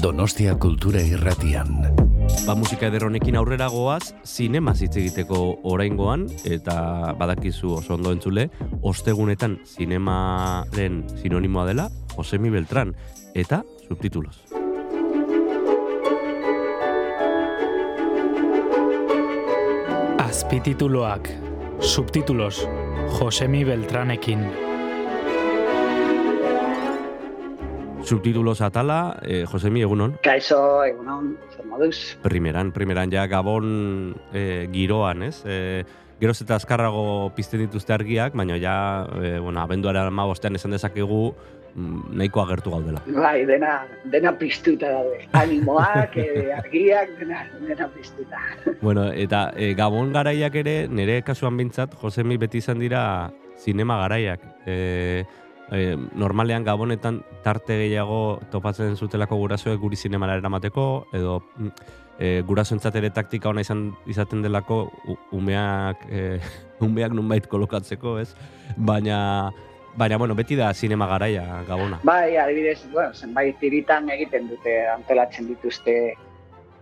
[0.00, 1.82] Donostia Kultura Irratian.
[2.46, 8.48] Ba, musika eder honekin aurrera goaz, zinema hitz egiteko oraingoan, eta badakizu oso ondo entzule,
[8.80, 12.94] ostegunetan zinemaren sinonimoa dela, Josemi Beltran,
[13.34, 14.40] eta subtitulos.
[20.28, 21.32] Azpitituloak,
[21.80, 22.64] subtitulos,
[23.16, 24.42] Josemi Beltranekin.
[28.04, 30.16] Subtitulos atala, eh, Josemi, egunon?
[30.22, 31.96] Kaixo, egunon, zer moduz?
[32.22, 35.42] Primeran, primeran, ja Gabon eh, giroan, ez?
[35.44, 35.84] Eh,
[36.20, 41.34] geroz eta azkarrago pizten dituzte argiak, baina ja, eh, bueno, abenduaren amabostean esan dezakegu
[41.74, 43.02] nahiko agertu gaudela.
[43.06, 45.24] Bai, dena, dena piztuta daude.
[45.32, 48.40] Animoak, eh, argiak, dena, dena piztuta.
[48.80, 53.02] Bueno, eta e, Gabon garaiak ere, nire kasuan bintzat, Josemi beti izan dira
[53.58, 54.44] zinema garaiak.
[54.66, 55.24] E,
[55.70, 61.72] e, normalean Gabonetan tarte gehiago topatzen zutelako gurasoek guri zinemara eramateko, edo mm,
[62.18, 64.84] e, gurasoentzat ere taktika ona izan izaten delako
[65.36, 66.38] umeak, e,
[66.86, 68.30] umeak nunbait kolokatzeko, ez?
[68.76, 69.18] Baina,
[69.98, 72.00] baina, bueno, beti da zinema garaia Gabona.
[72.02, 75.98] Bai, adibidez, bueno, zenbait tiritan egiten dute, antolatzen dituzte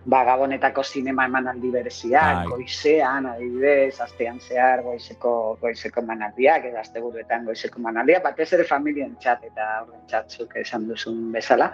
[0.07, 2.51] ba, gabonetako zinema emanaldi bereziak, Bai.
[2.53, 9.43] goizean, adibidez, astean zehar goizeko, goizeko emanaldiak, edo asteburuetan goizeko emanaldiak, batez ere familien txat
[9.49, 11.73] eta horren txatzuk esan duzun bezala.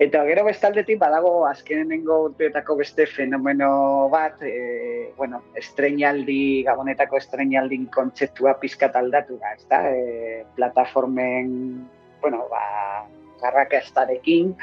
[0.00, 8.54] Eta gero bestaldetik badago azkenengo urteetako beste fenomeno bat, e, bueno, estrenaldi, gabonetako estrenaldin kontzeptua
[8.62, 9.82] pizkat aldatu da, ezta?
[9.92, 11.50] E, plataformen,
[12.22, 12.62] bueno, ba,
[13.42, 14.54] garrakastarekin,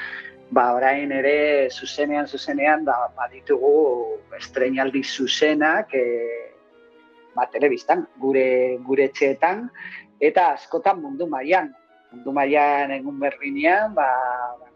[0.49, 3.75] ba, orain ere zuzenean, zuzenean, da, baditugu
[4.39, 6.05] estrenaldi zuzenak, e,
[7.38, 8.47] ba, telebistan, gure,
[8.89, 9.67] gure etxeetan,
[10.17, 11.75] eta askotan mundu mailan.
[12.09, 14.07] Mundu mailan egun berdinean, ba,
[14.57, 14.66] ba,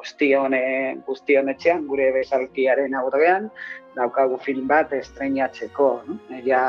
[0.00, 3.50] guztion, eh, guztion etxean, gure bezalkiaren aurrean,
[3.96, 5.88] daukagu film bat estreinatzeko.
[6.06, 6.18] No?
[6.46, 6.62] Ja,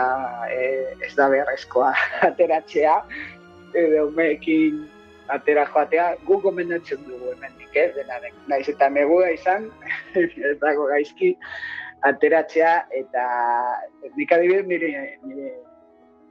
[0.52, 1.94] eh, ez da beharrezkoa
[2.30, 2.98] ateratzea,
[3.74, 4.84] edo umeekin
[5.32, 8.36] atera joatea, gu gomendatzen dugu hemendik, ez, denaren.
[8.52, 9.70] Naiz eta negua izan,
[10.52, 11.36] ez dago gaizki,
[12.08, 13.26] ateratzea, eta
[14.18, 14.92] nik adibidez nire,
[15.24, 15.52] nire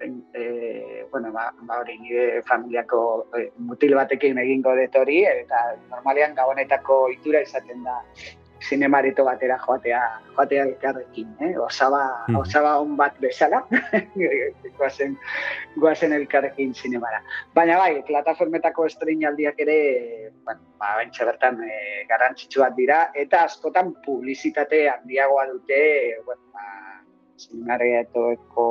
[0.01, 6.34] e, bueno, ba, ba hori nire familiako e, mutil batekin egingo dut hori, eta normalean
[6.34, 8.01] gabonetako itura izaten da
[8.61, 10.01] zinemarito batera joatea,
[10.36, 11.55] joatea elkarrekin, eh?
[11.59, 12.36] Osaba, Mhm.
[12.36, 13.62] osaba on bat bezala,
[14.78, 15.16] goazen,
[15.76, 17.22] goazen elkarrekin zinemara.
[17.55, 19.78] Baina bai, plataformetako estreinaldiak ere,
[20.44, 25.80] bueno, ba, bentsa bertan e, garrantzitsuak dira, eta askotan publizitate handiagoa dute,
[26.26, 26.89] bueno, ba,
[27.41, 28.66] zinemaretoko,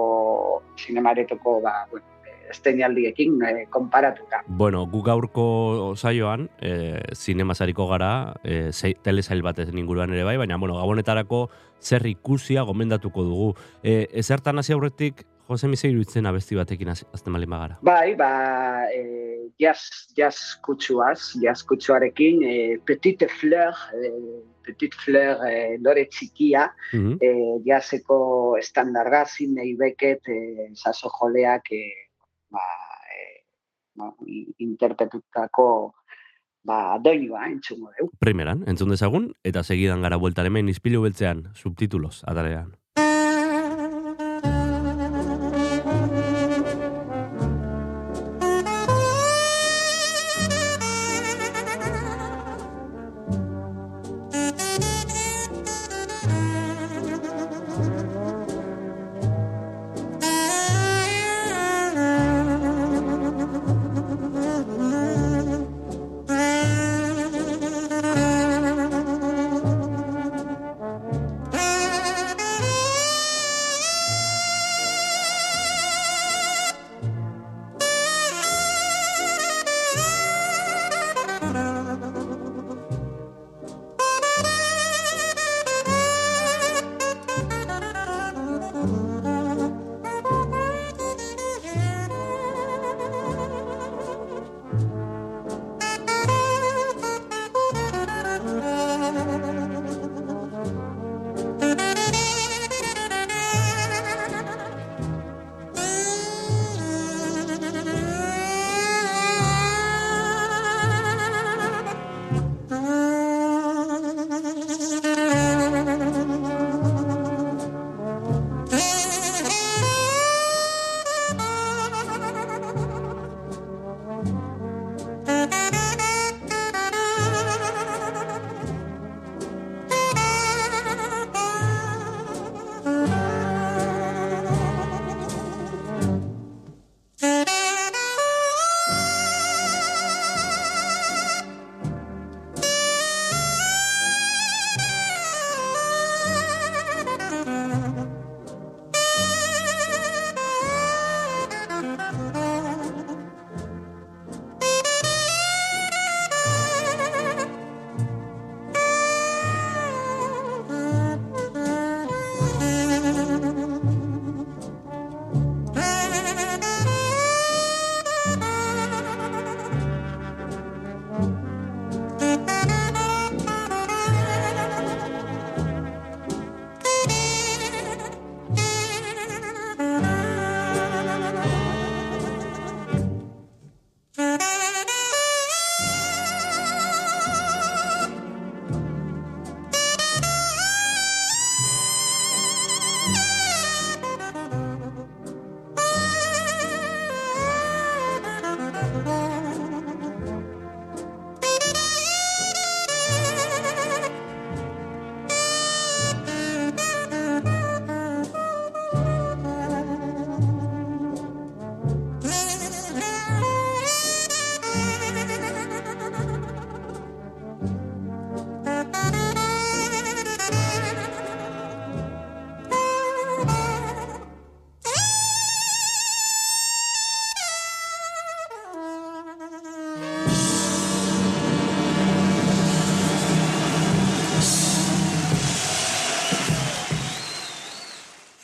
[0.78, 2.06] zinemaretoko, ba, bueno,
[2.50, 4.42] esteinaldiekin e, konparatuta.
[4.48, 8.12] Bueno, gu gaurko saioan, e, zinemasariko gara,
[8.44, 11.48] e, zei, telesail batez inguruan ere bai, baina, bueno, gabonetarako
[11.80, 13.52] zer ikusia gomendatuko dugu.
[13.84, 17.80] E, ezertan hasi aurretik, Jose Misei iruditzen abesti batekin azten bali magara.
[17.82, 19.82] Bai, ba, e, jazz,
[20.18, 24.12] jazz kutsuaz, jazz kutsuarekin, e, Petite Fleur, e,
[24.66, 27.18] Petite Fleur e, lore txikia, Mhm.
[27.22, 27.32] e,
[27.66, 31.82] jazzeko estandarra, zinei beket, e, saso joleak, e,
[32.52, 32.62] ba,
[33.10, 33.44] e,
[33.96, 35.96] ba, i- interpretutako
[36.64, 38.12] ba, doinua entzungo dugu.
[38.20, 42.76] Primeran, entzun dezagun, eta segidan gara bueltan hemen izpilu beltzean, subtitulos, atalean.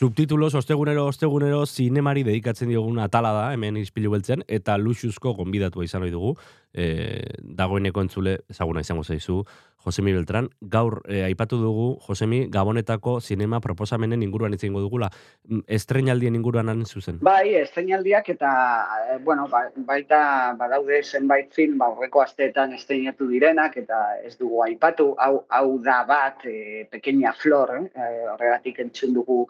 [0.06, 6.04] Subtitulos ostegunero ostegunero zinemari dedikatzen diogun atala da, hemen izpilu beltzen, eta luxuzko gonbidatua izan
[6.06, 6.36] ohi dugu.
[6.70, 7.24] E,
[7.58, 9.40] dagoeneko entzule, ezaguna izango zaizu,
[9.82, 10.50] Josemi Beltran.
[10.60, 15.08] Gaur, e, aipatu dugu, Josemi, Gabonetako zinema proposamenen inguruan hitz egingo dugula.
[15.48, 17.18] Mm, Estreinaldien inguruan hain zuzen.
[17.26, 18.52] Bai, estreinaldiak eta,
[19.08, 20.20] eh, bueno, ba, baita
[20.60, 25.98] badaude zenbait film ba, aurreko asteetan estreinatu direnak eta ez dugu aipatu, hau, hau da
[26.06, 29.44] bat, e, pequeña flor, eh, horregatik entzun dugu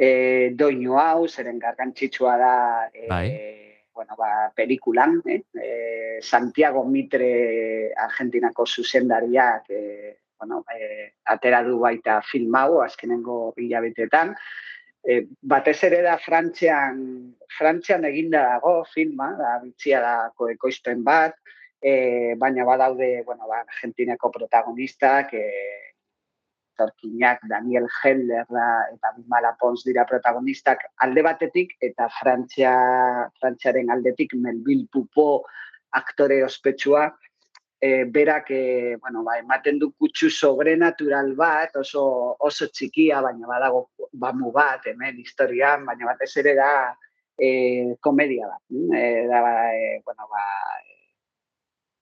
[0.00, 2.54] e, doinu hau, zeren gargantzitsua da
[2.88, 3.28] e, Bai.
[3.92, 5.42] bueno, ba, pelikulan, eh?
[5.52, 14.32] e, Santiago Mitre Argentinako zuzendariak e, bueno, e, atera du baita film hau, azkenengo hilabetetan,
[15.04, 17.04] e, batez ere da Frantzian,
[17.58, 21.36] Frantzian eginda dago filma, da bitxia dako ekoizpen bat,
[21.76, 25.89] e, baina badaude, bueno, ba, Argentinako protagonistak, e,
[26.80, 32.74] etorkinak Daniel Heller da, eta Bimala Pons dira protagonistak alde batetik, eta Frantzia,
[33.40, 35.44] Frantziaren aldetik Melville Pupo
[35.92, 37.10] aktore ospetsua,
[37.80, 43.88] e, berak e, bueno, ba, ematen du kutsu sobrenatural bat, oso, oso txikia, baina badago
[44.12, 46.72] bamu bat, hemen historian, baina batez ere da
[47.36, 48.62] e, komedia bat.
[48.70, 50.46] E, da, e, bueno, ba,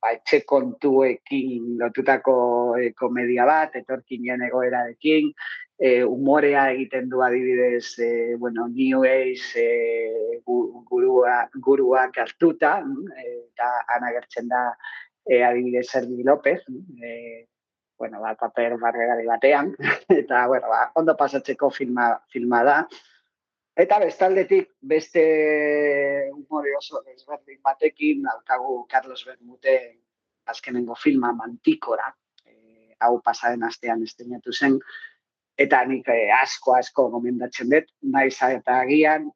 [0.01, 2.35] ba, etxe kontuekin lotutako
[2.79, 5.33] e, komedia bat, etorkinen egoerarekin,
[5.79, 12.79] e, umorea egiten du adibidez, e, bueno, New Age e, gu- gurua, guruak hartuta,
[13.19, 14.65] e, eta ana gertzen da
[15.27, 16.63] e, adibidez Sergi López,
[17.03, 17.47] e,
[17.99, 19.73] bueno, ba, paper barregari batean,
[20.09, 22.81] eta, bueno, ba, ondo pasatzeko filma, filma da.
[23.79, 25.23] Eta bestaldetik beste
[26.33, 29.75] umore oso desberdin batekin daukagu Carlos Bermute
[30.51, 32.09] azkenengo filma Mantikora,
[32.43, 34.81] e, hau pasaren astean estrenatu zen,
[35.59, 39.29] eta nik eh, asko asko gomendatzen dut, naiz eta agian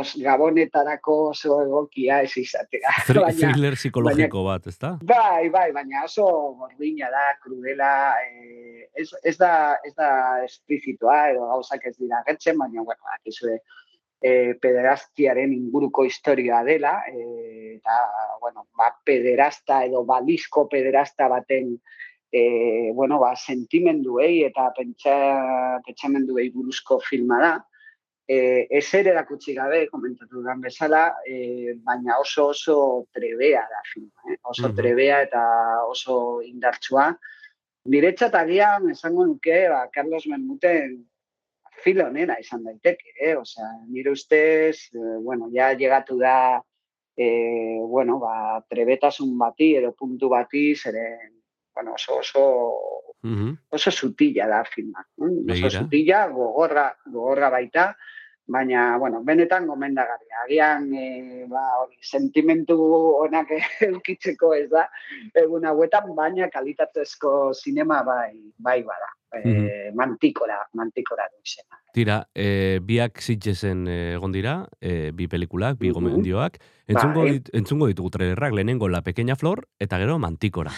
[0.00, 2.92] os gabonetarako oso egokia ez izatea.
[3.08, 4.94] Thriller psikologiko bat, ezta?
[5.02, 6.26] Bai, bai, baina oso
[6.60, 7.92] gordina da, krudela,
[8.22, 9.52] eh, ez, ez, da,
[9.84, 10.10] ez da
[10.46, 13.88] esplizitoa edo gauzak ez dira gertzen, baina, bueno, akizue, eh,
[14.20, 17.96] pederaztiaren inguruko historia dela, eh, eta,
[18.40, 21.78] bueno, ba, pederasta edo balizko pederasta baten
[22.32, 27.52] eh, bueno, ba, sentimenduei eta pentsa, pentsamenduei buruzko filma da,
[28.30, 34.38] eh, ezer erakutsi gabe, komentatu dudan bezala, eh, baina oso oso trebea da filma, eh?
[34.44, 34.76] oso Mhm.
[34.76, 35.42] trebea eta
[35.88, 37.18] oso indartsua.
[37.86, 41.09] Niretzat agian esango nuke, ba, Carlos Menmuten
[41.82, 43.36] filo onena izan daiteke, eh?
[43.36, 46.60] Osea, nire ustez, eh, bueno, ja llegatu da,
[47.16, 51.36] eh, bueno, ba, trebetasun bati edo puntu bati, zeren,
[51.74, 52.44] bueno, oso, oso,
[53.22, 53.56] Mhm.
[53.70, 55.04] oso sutila da filma.
[55.16, 55.66] Begira.
[55.68, 57.96] Oso sutila, gogorra, gogorra baita,
[58.50, 60.42] baina, bueno, benetan gomendagarria.
[60.44, 62.76] Agian, e, ba, hori, sentimentu
[63.22, 63.52] onak
[63.88, 64.88] eukitzeko ez da,
[65.38, 69.10] egun hauetan, baina kalitatezko sinema bai, bai bada.
[69.30, 71.76] E, mantikora, mantikora du izena.
[71.94, 75.94] Tira, e, biak sitxesen eh, egon dira, e, bi pelikulak, bi Mhm.
[75.94, 76.58] gomendioak.
[76.88, 77.36] Entzungo, Bai.
[77.38, 80.72] dit, entzungo ditugu trailerrak, lehenengo La Pequeña Flor, eta gero Mantikora.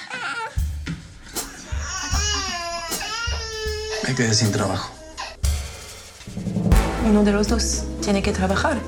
[4.06, 4.92] Me quedé sin trabajo.
[7.09, 8.78] Uno de los dos tiene que trabajar.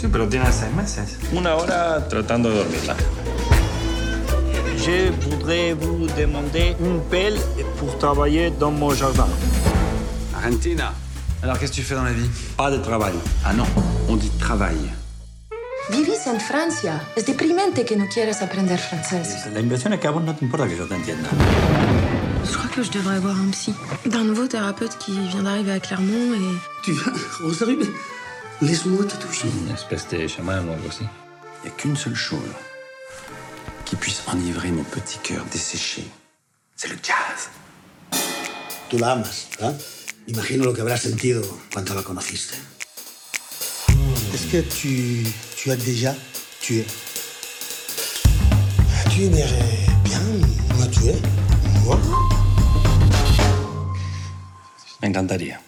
[0.00, 1.18] Sí, pero tiene seis meses.
[1.32, 2.94] Una hora tratando de dormirla.
[4.84, 7.38] Je voudrais vous demander une pelle
[7.78, 9.26] pour travailler dans mon jardin.
[10.34, 10.92] Argentina.
[11.42, 13.14] Alors qu'est-ce que tu fais dans la vie Pas de travail.
[13.44, 13.66] Ah non,
[14.08, 14.76] on dit travail.
[15.90, 17.02] Vivís en Francia.
[17.16, 19.46] Es deprimente que no quieras aprender francés.
[19.52, 21.28] La inversión es que a vos no te importa que yo te entienda.
[22.44, 23.74] Je crois que je devrais avoir un psy.
[24.06, 26.56] D'un nouveau thérapeute qui vient d'arriver à Clermont et...
[26.82, 27.12] Tu vas,
[27.42, 27.80] Rosario,
[28.62, 29.48] laisse-moi te toucher.
[29.66, 31.04] Une espèce de chaman ou así.
[31.62, 32.38] Il n'y a qu'une seule chose
[33.84, 36.04] qui puisse enivrer mon petit cœur desséché.
[36.76, 37.50] C'est le jazz.
[38.88, 39.78] Tú la amas, ¿verdad?
[40.28, 42.54] Imagino lo que habrás sentido cuando la conociste.
[44.32, 45.26] Est-ce que tu,
[45.56, 46.14] tu as déjà
[46.60, 46.86] tué?
[49.10, 50.20] Tu aimerais bien
[50.78, 51.16] me tuer?
[51.84, 51.98] Moi?
[55.00, 55.60] Me encantaría.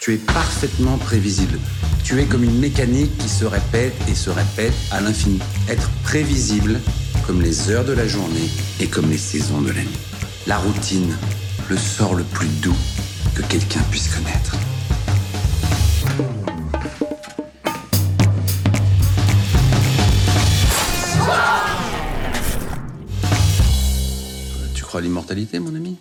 [0.00, 1.58] Tu es parfaitement prévisible.
[2.02, 5.38] Tu es comme une mécanique qui se répète et se répète à l'infini.
[5.68, 6.80] Être prévisible
[7.24, 8.50] comme les heures de la journée
[8.80, 9.88] et comme les saisons de l'année.
[10.48, 11.16] La routine,
[11.68, 12.76] le sort le plus doux
[13.36, 14.56] que quelqu'un puisse connaître.
[24.74, 25.96] Tu crois à l'immortalité, mon ami?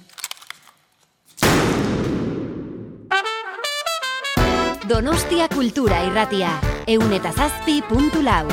[4.88, 6.48] Donostia Kultura Irratia,
[6.88, 8.48] eun eta zazpi puntu lau.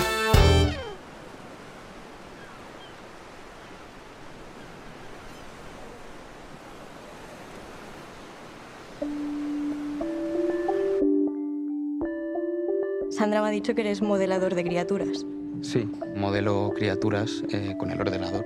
[13.11, 15.25] Sandra me ha dicho que eres modelador de criaturas.
[15.63, 18.45] Sí, modelo criaturas eh, con el ordenador.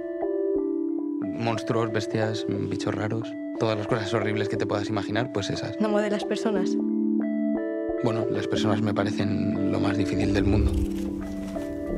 [1.25, 5.81] Monstruos, bestias, bichos raros, todas las cosas horribles que te puedas imaginar, pues esas.
[5.81, 6.77] No modelas personas.
[8.05, 10.71] Bueno, las personas me parecen lo más difícil del mundo.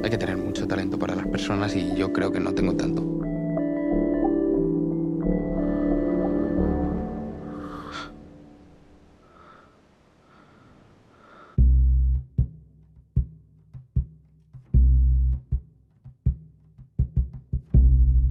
[0.03, 3.03] Hay que tener mucho talento para las personas y yo creo que no tengo tanto.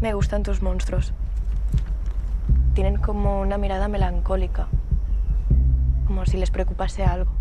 [0.02, 1.14] Me gustan tus monstruos.
[2.74, 4.68] Tienen como una mirada melancólica.
[6.08, 7.39] como si les preocupase algo.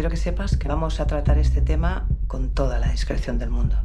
[0.00, 3.76] Quiero que sepas que vamos a tratar este tema con toda la discreción del mundo.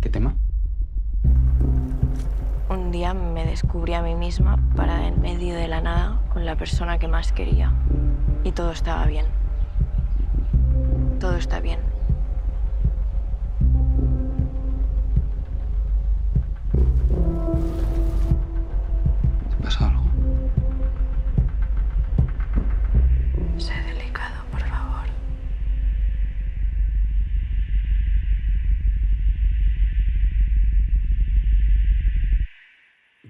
[0.00, 0.34] ¿Qué tema?
[2.68, 6.56] Un día me descubrí a mí misma parada en medio de la nada con la
[6.56, 7.72] persona que más quería.
[8.42, 9.26] Y todo estaba bien.
[11.20, 11.78] Todo está bien.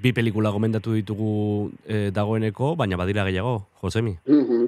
[0.07, 4.13] Bi pelikula gomendatu ditugu eh, dagoeneko, baina badira gehiago, Josemi.
[4.25, 4.67] Mhm.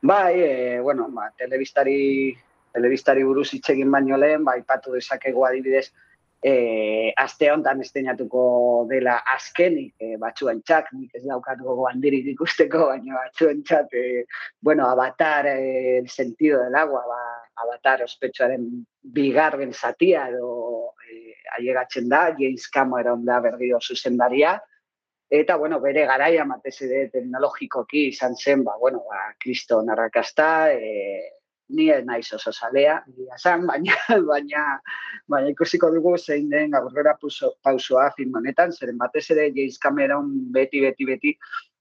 [0.00, 2.32] Bai, e, bueno, ba, telebistari,
[2.72, 5.90] telebistari buruz hitz egin baino lehen, bai, patu dezakegu adibidez,
[6.40, 8.44] e, aste honetan esteinatuko
[8.88, 14.24] dela azkenik e, batzuentzat, nik ez daukat gogo handirik ikusteko, baina batzuentzat, e,
[14.62, 17.20] bueno, Avatar, e, el sentido del agua, ba,
[17.66, 18.64] Avatar ospetsuaren
[19.02, 24.56] bigarren zatia edo e, ailegatzen da, James Cameron da berriro zuzendaria,
[25.30, 31.20] Eta, bueno, bere garaia, batez ere teknologikoki izan zen, ba, bueno, ba, kriston arrakasta, e,
[31.76, 33.02] ni ez naiz oso salea,
[33.36, 33.92] esan, baina,
[34.30, 34.62] baina,
[35.28, 40.30] baina ikusiko dugu zein den aurrera pauso- pausoa film honetan, zeren batez ere James Cameron
[40.54, 41.34] beti, beti, beti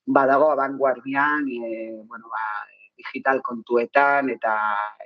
[0.05, 2.43] badago abanguardian, e, bueno, ba,
[2.97, 4.57] digital kontuetan eta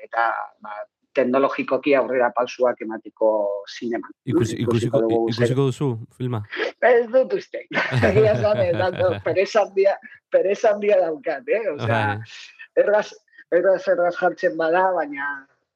[0.01, 0.31] eta
[0.63, 0.79] ba,
[1.17, 3.31] teknologikoki aurrera pausuak ematiko
[3.67, 4.11] zineman.
[4.25, 6.43] Ikusi, ikusiko, dugu ikusiko duzu filma?
[6.87, 7.65] Ez dut uste.
[8.09, 11.63] Egia esan, ez dut, pereza handia, daukat, eh?
[11.73, 12.83] Osea, Bai.
[12.83, 13.07] erraz,
[13.51, 15.31] erraz, erraz jartzen bada, baina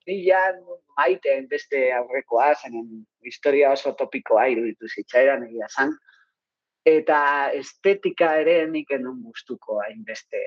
[0.07, 0.61] nilan
[0.97, 5.95] maiteen beste aurrekoa, zenen historia oso topikoa iruditu zitzaidan egia esan.
[6.85, 7.19] Eta
[7.57, 10.41] estetika ere nik enun gustuko hainbeste,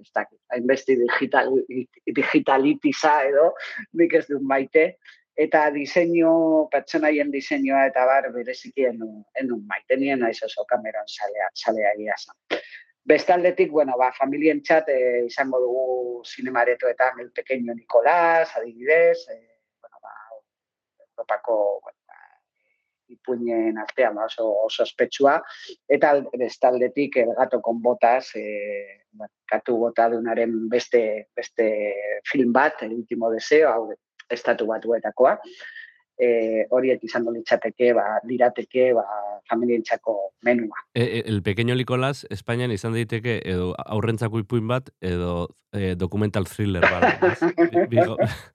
[0.00, 1.50] ez dakit, hainbeste digital,
[2.18, 3.52] digitalitiza edo,
[4.00, 4.94] nik ez dut maite.
[5.34, 11.48] Eta diseinu, pertsonaien diseinua eta bar bereziki enun, enun maite, nien naiz oso kameran salea,
[11.58, 12.14] salea egia.
[13.04, 19.98] Bestaldetik, bueno, ba, familien txat eh, izango dugu zinemaretoetan El Pequeño Nicolás, adibidez, eh, bueno,
[20.00, 20.14] ba,
[21.10, 21.98] Europako bueno,
[23.14, 25.38] ipuinen artean ba, oso, oso ospetsua,
[25.88, 31.68] eta al- bestaldetik El Gato con Botas, eh, bueno, katu botadunaren beste, beste
[32.24, 33.94] film bat, El Último Deseo, hau
[34.30, 35.38] estatu batuetakoa,
[36.18, 39.04] eh, horiek izango litzateke, ba, lirateke, ba,
[39.48, 40.76] familientzako menua.
[40.94, 46.46] E, e, el pequeño Nicolás, Espainian izan daiteke edo aurrentzako ipuin bat, edo eh, dokumental
[46.46, 47.18] thriller bat.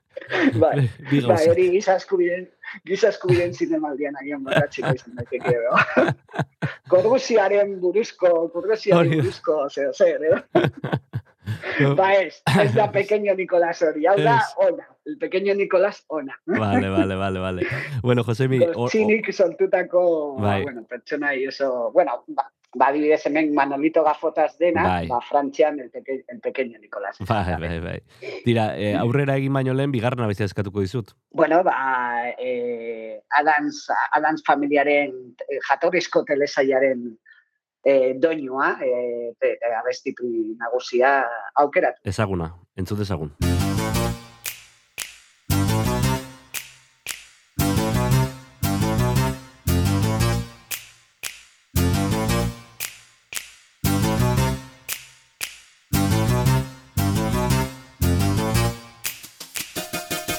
[0.61, 2.47] bai, bai, hori giza eskubideen,
[2.87, 6.69] giza eskubideen zinemaldian agian bakatziko izan daiteke, no?
[6.91, 10.41] korruziaren buruzko, korruziaren buruzko, zer, zer, edo?
[11.95, 16.39] Ba ez, ez da pequeño Nicolás hori, hau da, ona, el pequeño Nicolás ona.
[16.45, 17.67] Vale, vale, vale, vale.
[18.01, 20.63] Bueno, Josemi, Txinik sortutako, ba, Bai.
[20.63, 25.07] bueno, pertsonai oso, bueno, ba, ba adibidez hemen Manolito Gafotas dena, Bai.
[25.07, 27.17] ba Frantzian el, peque, el pequeño Nicolás.
[27.27, 28.03] bai, bai, bai.
[28.45, 31.15] Tira, eh, aurrera egin baino lehen, bigarren abizia eskatuko dizut.
[31.31, 37.17] Bueno, ba, eh, Adams, Adams familiaren eh, jatorrizko telesailaren
[37.83, 40.27] eh, doinua, eh, te, eh, abestitu
[40.59, 41.23] nagusia
[41.55, 42.01] aukeratu.
[42.03, 43.31] Ezaguna, entzut ezagun.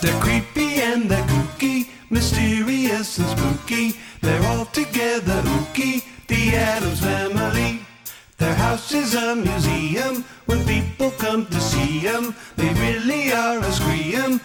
[0.01, 3.97] They're creepy and they're kooky, mysterious and spooky.
[4.23, 4.90] They're all together
[11.19, 14.41] come to see 'em, they really are a scream.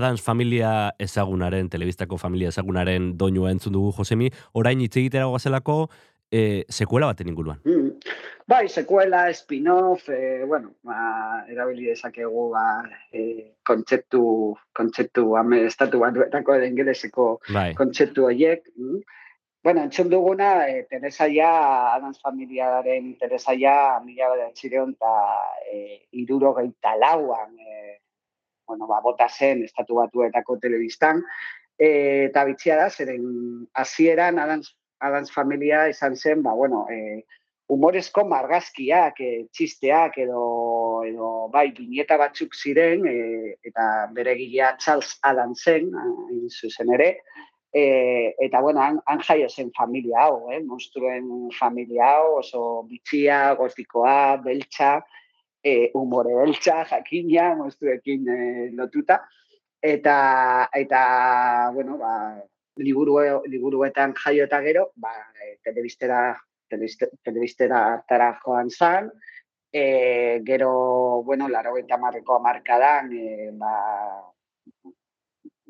[0.00, 5.84] Adams familia ezagunaren, telebistako familia ezagunaren doinua entzun dugu Josemi, orain hitz egitera goazelako,
[6.30, 7.60] e, sekuela baten inguruan.
[7.64, 7.90] Mm.
[8.50, 12.64] Bai, sekuela, spin-off, eh, bueno, ba, erabili dezakegu ba,
[13.12, 14.22] eh, kontzeptu,
[14.74, 17.74] kontzeptu ame, estatu batuetako edo ingeleseko Bai.
[17.78, 18.66] kontzeptu horiek.
[18.74, 19.04] Mm.
[19.62, 25.14] Bueno, entzun duguna, eh, Teresaia, Adams familiaren Teresaia, mila bedatxireon eta
[25.70, 27.99] eh, irurogeita lauan, eh,
[28.70, 31.24] bueno, ba, bota zen estatu batuetako telebistan,
[31.78, 33.26] eh, eta bitxia da, zeren
[33.74, 34.70] hasieran Adams,
[35.02, 37.24] Adams familia izan zen, ba, bueno, eh,
[37.70, 40.42] humorezko margazkiak, e, txisteak edo,
[41.06, 47.10] edo bai, binieta batzuk ziren, e, eta bere gilea Charles Adam zen, hain zuzen ere,
[47.72, 47.84] e,
[48.46, 50.58] eta bueno, han, han jaio zen familia hau, eh?
[50.66, 54.96] monstruen familia hau, oso bitxia, gotikoa, beltza,
[55.62, 58.38] e, humore beltza, jakina, monstruekin e,
[58.76, 59.20] lotuta,
[59.80, 61.02] eta, eta
[61.74, 62.14] bueno, ba,
[62.76, 66.22] liburu, liburuetan jaio eta gero, ba, e, telebistera
[66.70, 69.10] telebiste- telebistera tara joan zan,
[69.72, 73.74] e, gero, bueno, laro eta marreko amarkadan, e, ba,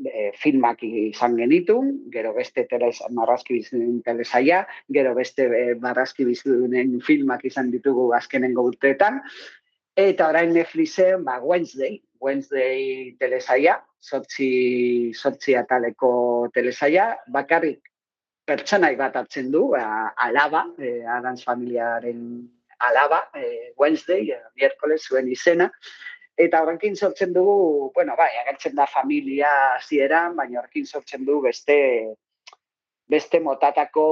[0.05, 7.01] e, filmak izan genitun, gero beste teles, marrazki bizunen telesaia, gero beste e, marrazki bizunen
[7.05, 9.21] filmak izan ditugu azkenengo urteetan,
[9.97, 17.91] eta orain Netflixen, ba, Wednesday, Wednesday telesaia, sortzi, sortzi ataleko telesaia, bakarrik
[18.47, 22.23] pertsonai bat hartzen du, a, alaba, e, Adams familiaren
[22.81, 25.71] alaba, e, Wednesday, e, miércoles zuen izena,
[26.41, 31.79] eta horrekin sortzen dugu, bueno, bai, agertzen da familia hasieran, baina horrekin sortzen du beste
[33.11, 34.05] beste motatako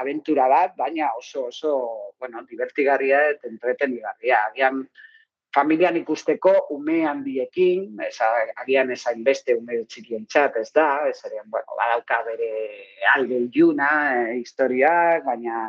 [0.00, 1.72] abentura bat, baina oso oso,
[2.20, 4.42] bueno, divertigarria eta entretenigarria.
[4.50, 4.82] Agian
[5.54, 8.16] familian ikusteko ume handiekin, ez,
[8.62, 12.50] agian ez hainbeste ume txikientzat ez da, ez ere, bueno, badauka bere
[13.14, 15.68] alde iluna, e, historiak, baina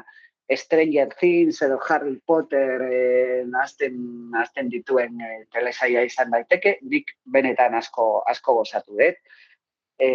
[0.50, 3.96] Stranger Things edo Harry Potter eh, nazten,
[4.30, 9.18] nazten dituen eh, telesaia izan daiteke, nik benetan asko asko gozatu dut.
[9.98, 10.10] E,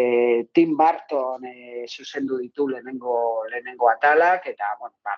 [0.55, 3.17] Tim Burton e, zuzendu ditu lehenengo,
[3.51, 5.17] lehenengo atalak, eta, bueno, ba,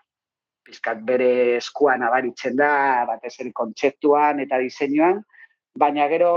[0.65, 5.23] pizkat bere eskuan abaritzen da, batez ere kontzeptuan eta diseinuan,
[5.75, 6.33] baina gero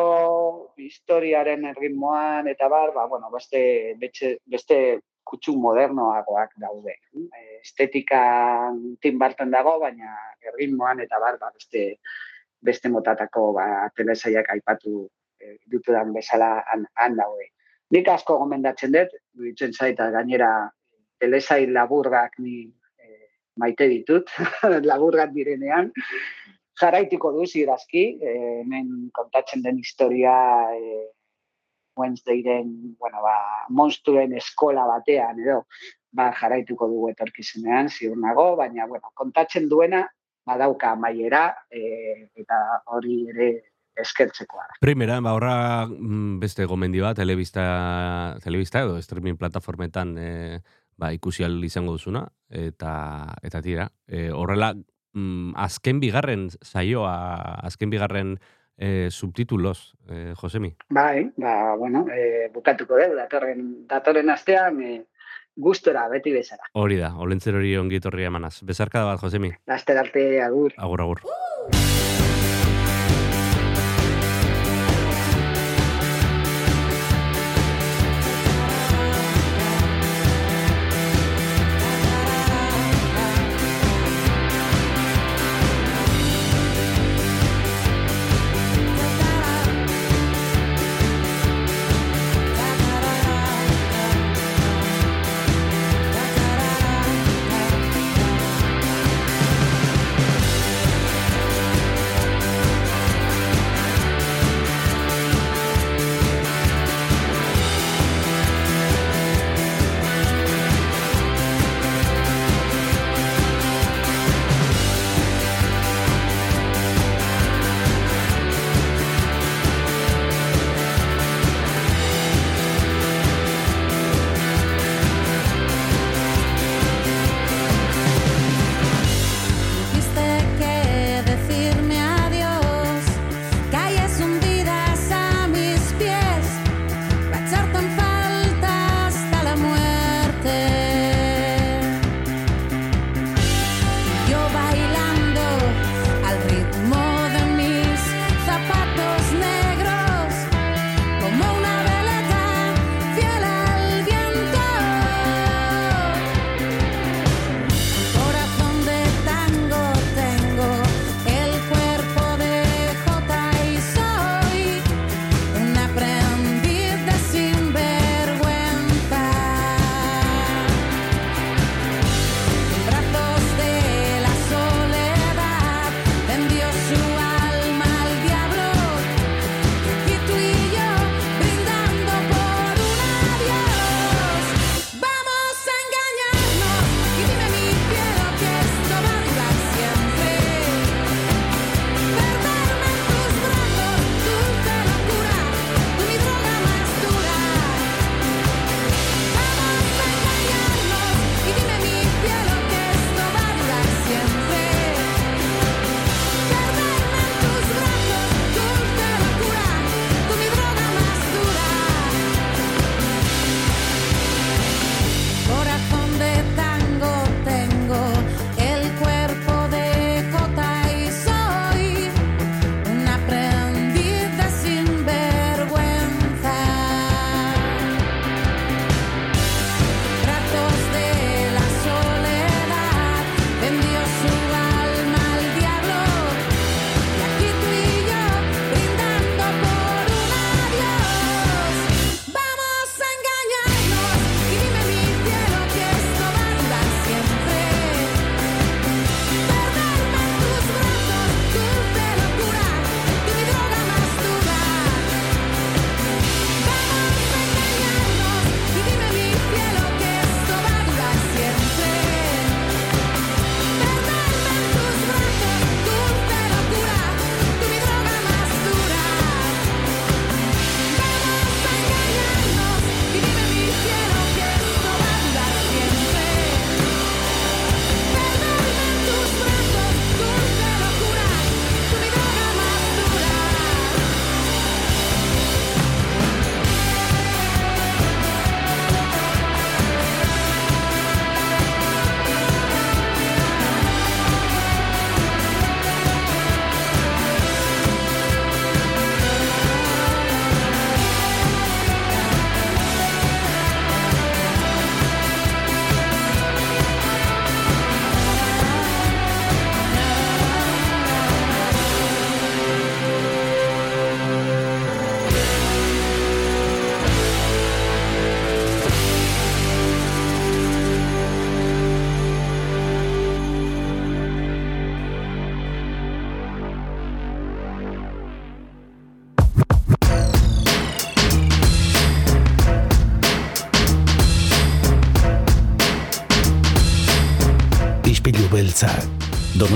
[0.79, 4.77] historiaren erritmoan eta bar, ba, bueno, beste, beste, beste
[5.25, 6.95] kutsu modernoagoak daude.
[7.13, 10.13] E, Estetikan Tim Burton dago, baina
[10.51, 11.97] erritmoan eta bar, ba, beste,
[12.61, 13.67] beste motatako ba,
[13.97, 15.03] telesaiak aipatu
[15.39, 17.51] e, ditudan bezala han, han daude.
[17.93, 19.11] Nik asko gomendatzen dut,
[19.41, 20.69] ditzen zaita gainera
[21.21, 22.65] telesai laburgak ni
[23.61, 24.31] maite ditut,
[24.89, 25.91] laburgak direnean,
[26.79, 30.33] jaraitiko du zirazki, e, hemen kontatzen den historia
[30.75, 31.05] e,
[31.95, 33.37] Wednesdayren, bueno, ba,
[33.69, 35.61] monstruen eskola batean, edo,
[36.15, 40.03] ba, jaraituko dugu etorkizunean, ziur nago, baina, bueno, kontatzen duena,
[40.45, 42.59] badauka amaiera, e, eta
[42.93, 43.49] hori ere
[43.95, 44.77] eskertzekoa da.
[44.83, 45.55] Primera, ba, horra
[45.87, 47.65] mm, beste gomendio bat, telebista,
[48.43, 50.31] telebista edo streaming plataformetan e,
[50.97, 52.91] ba, ikusi ahal izango duzuna, eta,
[53.43, 53.89] eta tira.
[54.07, 54.73] E, horrela,
[55.13, 57.15] mm, azken bigarren saioa,
[57.65, 58.35] azken bigarren
[58.77, 60.75] e, subtitulos, e, Josemi.
[60.89, 65.01] Bai, ba, bueno, e, bukatuko dugu, datorren, datorren astean, e,
[65.55, 66.69] gustora, beti bezala.
[66.73, 68.57] Hori da, olentzer hori ongi etorri emanaz.
[68.67, 69.53] Bezarkada bat, Josemi.
[69.71, 70.75] Laster arte, agur.
[70.77, 71.27] Agur, agur.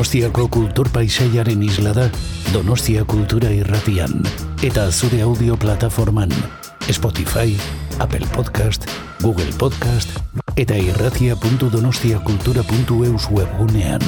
[0.10, 2.10] Donostiako kultur paisaiaren isla da
[2.49, 4.26] Donostia Kultura Irratian
[4.65, 6.34] eta zure audio plataforman
[6.90, 7.53] Spotify,
[8.02, 8.90] Apple Podcast,
[9.22, 10.10] Google Podcast
[10.57, 14.02] eta irratia.donostiakultura.eus webgunean.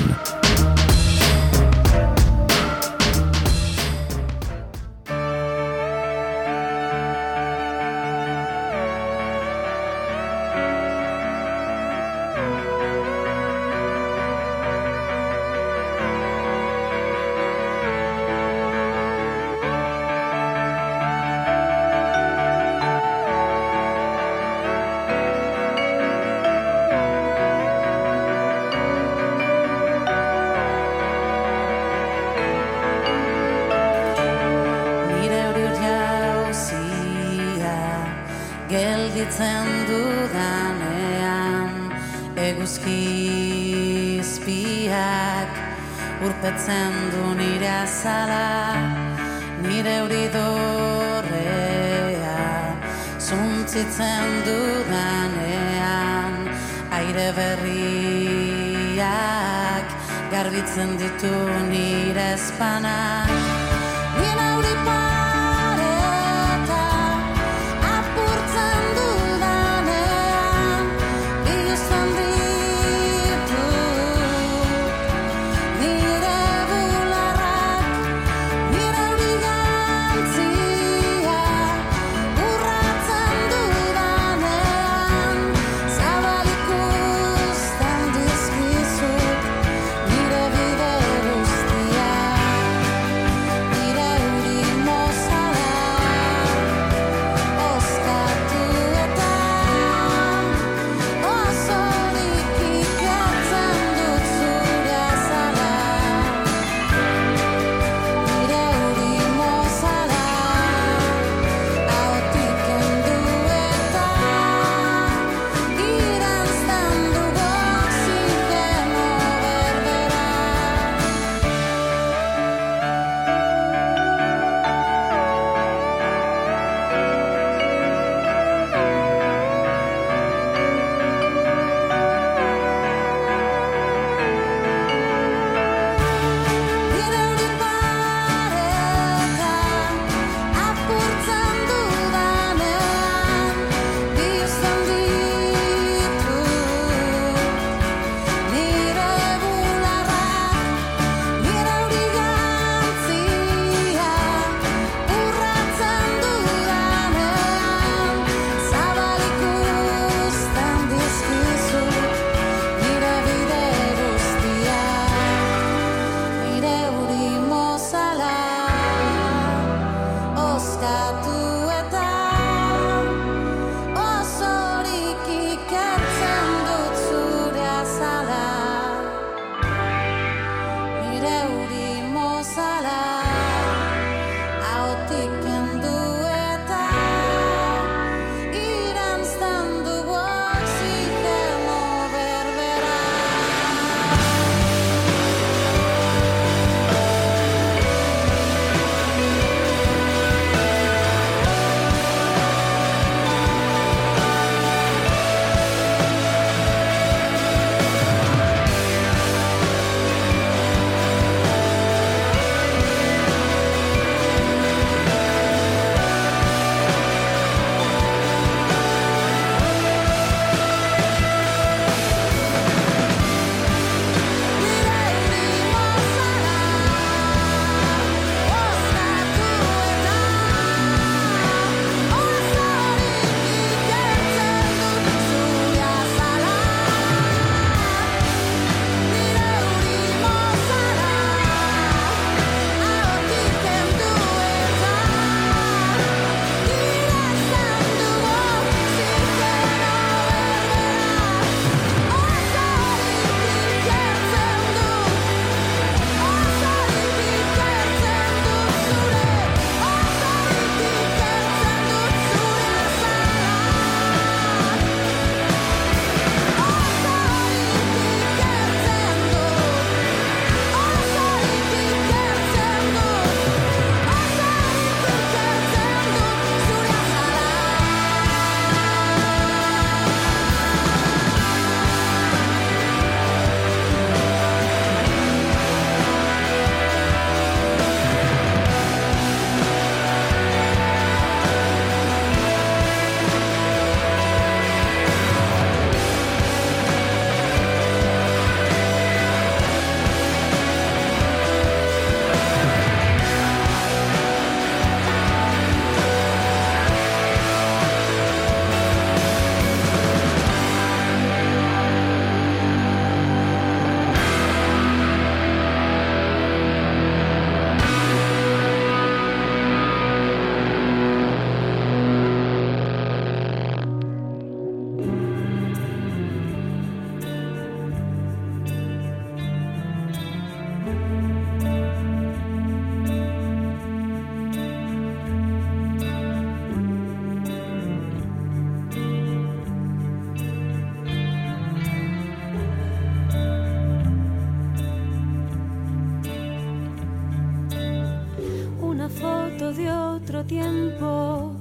[350.43, 351.55] Tiempo,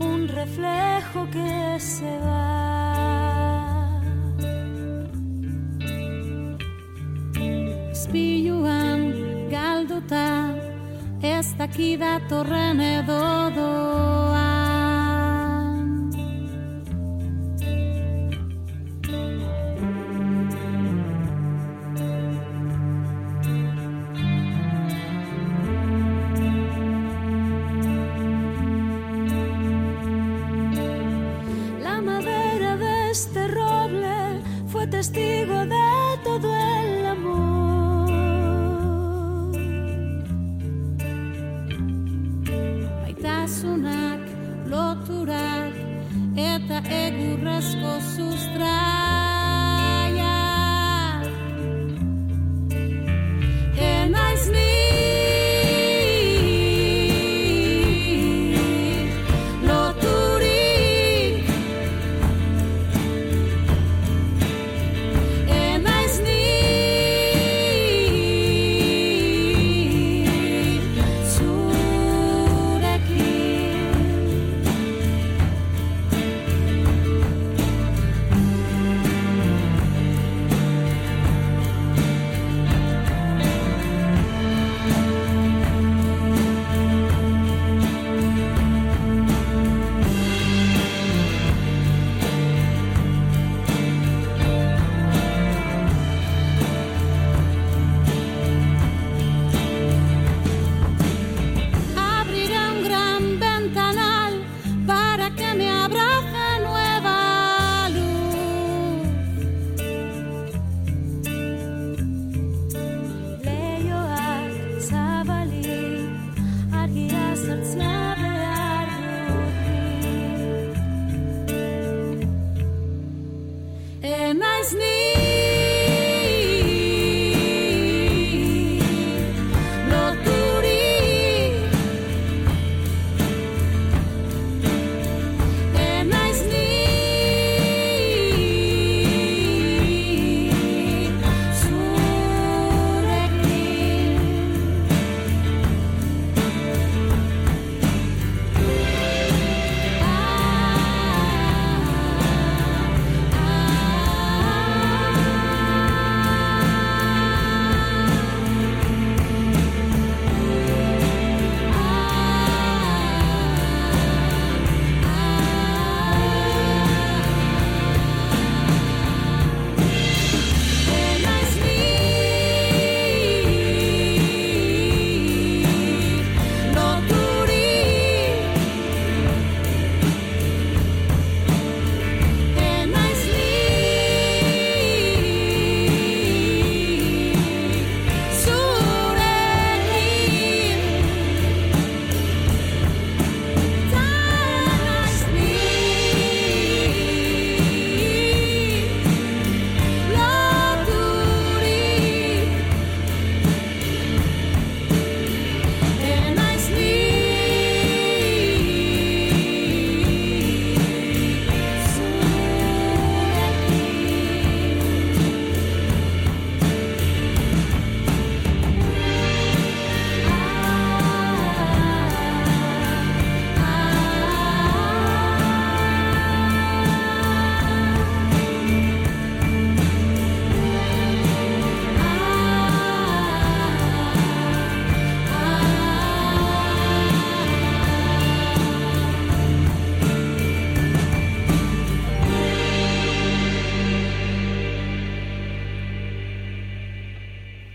[0.00, 2.54] un reflejo que se va.
[7.94, 9.12] Spiluan
[9.50, 10.54] galduta,
[11.22, 12.80] ez daki datorren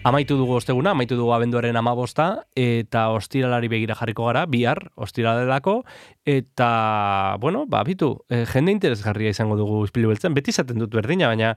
[0.10, 5.84] Amaitu dugu osteguna, amaitu dugu abenduaren amabosta, eta ostiralari begira jarriko gara, bihar, ostiralerako,
[6.26, 11.30] eta, bueno, ba, bitu, e, jende interesgarria izango dugu izpilu beltzen, beti izaten dut berdina,
[11.30, 11.54] baina,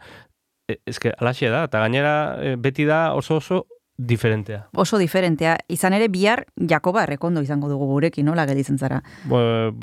[0.69, 3.65] e, eske, alaxe da, eta gainera, e, beti da oso oso
[4.03, 4.67] diferentea.
[4.75, 5.57] Oso diferentea.
[5.71, 9.03] Izan ere bihar Jakoba errekondo izango dugu gurekin, nola gelditzen zara.
[9.29, 9.39] Bo,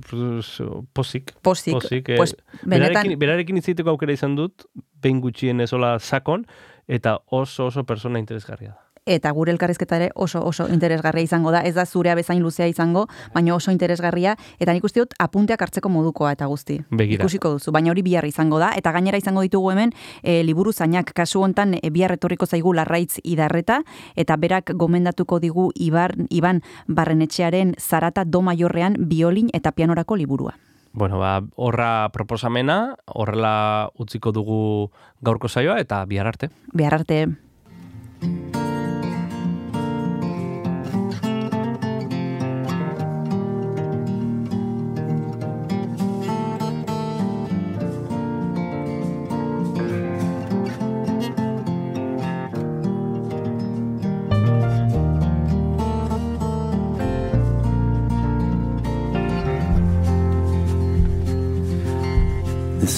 [0.09, 0.57] pues,
[0.93, 1.33] posik.
[1.45, 4.65] Pozik, eh, pues, benetan- berarekin, berarekin izaiteko aukera izan dut,
[4.99, 6.45] behin gutxien ezola sakon,
[6.89, 8.89] eta oso oso persona interesgarria da.
[9.09, 11.61] eta gure elkarrizketa ere oso oso interesgarria izango da.
[11.65, 15.89] Ez da zurea bezain luzea izango, baina oso interesgarria eta nik uste dut apunteak hartzeko
[15.89, 16.79] modukoa eta guzti.
[16.91, 17.23] Begira.
[17.23, 21.13] Ikusiko duzu, baina hori bihar izango da eta gainera izango ditugu hemen e, liburu zainak
[21.15, 23.81] kasu hontan e, bihar etorriko zaigu larraitz idarreta
[24.15, 30.68] eta berak gomendatuko digu Ibar, Iban Barrenetxearen Zarata do Maiorrean biolin eta pianorako liburua.
[30.91, 34.91] Bueno, ba, horra proposamena, horrela utziko dugu
[35.21, 36.49] gaurko saioa eta bihar arte.
[36.73, 37.27] Bihar arte.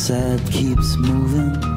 [0.00, 1.69] said keeps moving.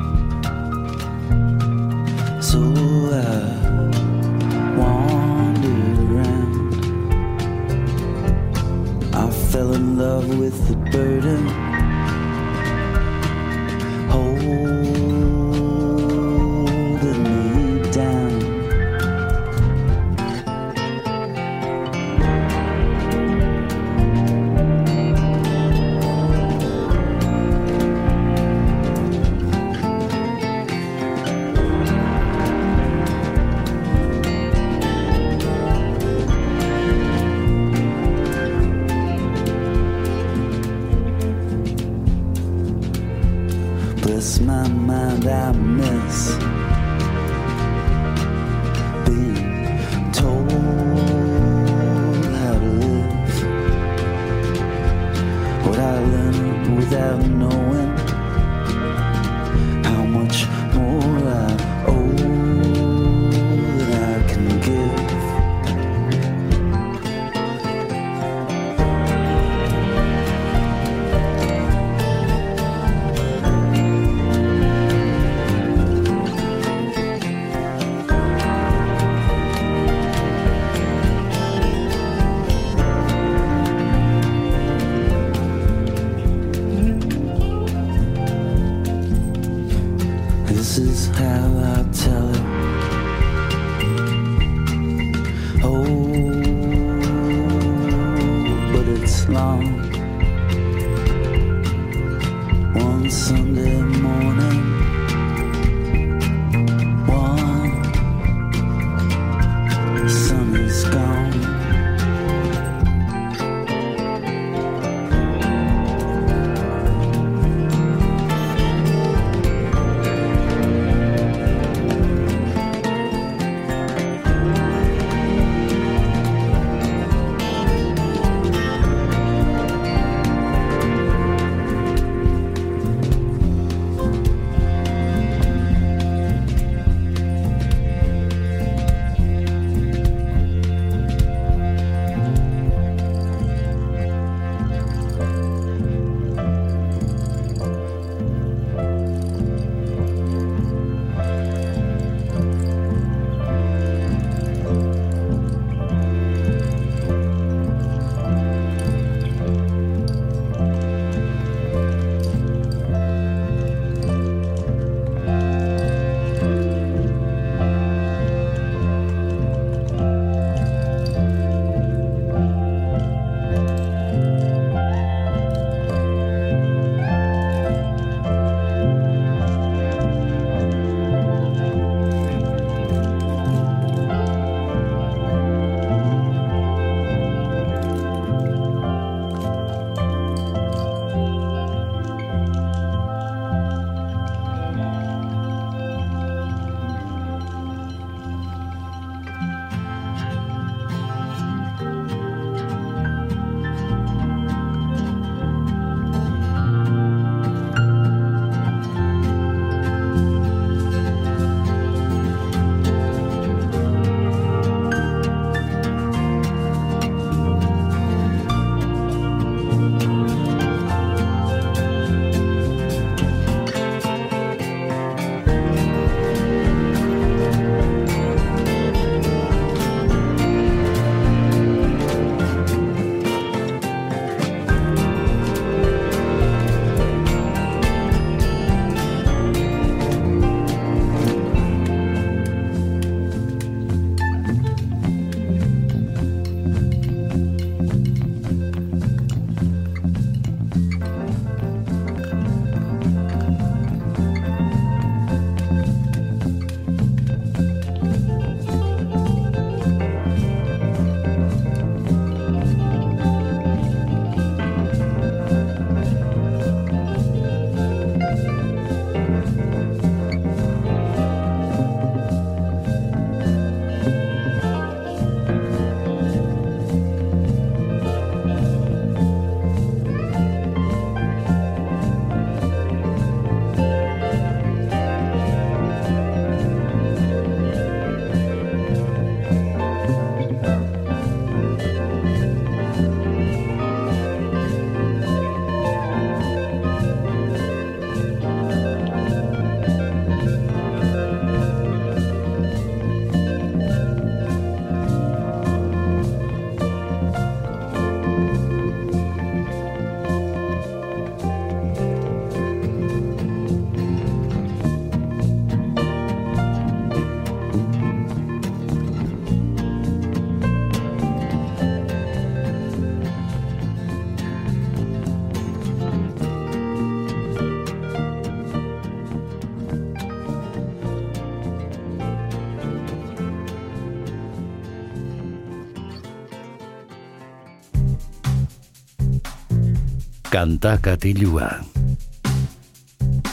[340.53, 341.65] Kanta katilua.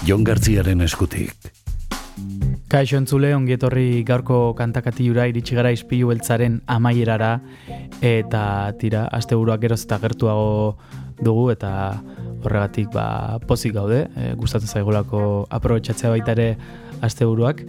[0.05, 1.33] Jon Gartziaren eskutik.
[2.69, 7.31] Kaixo entzule, ongietorri gaurko kantakatiura iritsi gara ispilu beltzaren amaierara
[8.05, 8.43] eta
[8.77, 10.77] tira, aste buruak geroz eta gertuago
[11.25, 11.73] dugu eta
[12.45, 16.51] horregatik ba, pozik gaude, e, gustatzen zaigulako aprobetsatzea baita ere
[17.01, 17.65] aste buruak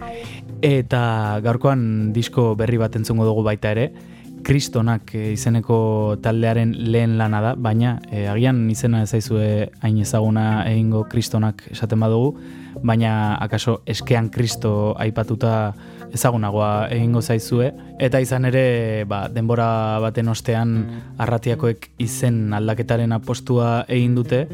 [0.60, 3.94] eta gaurkoan disko berri bat entzungo dugu baita ere
[4.42, 11.04] Kristonak e, izeneko taldearen lehen lana da, baina e, agian izena zaizue hain ezaguna egingo
[11.10, 12.34] Kristonak esaten badugu,
[12.82, 15.72] baina akaso eskean Kristo aipatuta
[16.12, 17.70] ezagunagoa egingo zaizue.
[18.02, 20.74] Eta izan ere ba, denbora baten ostean
[21.22, 24.44] arratiakoek izen aldaketaren apostua egin dute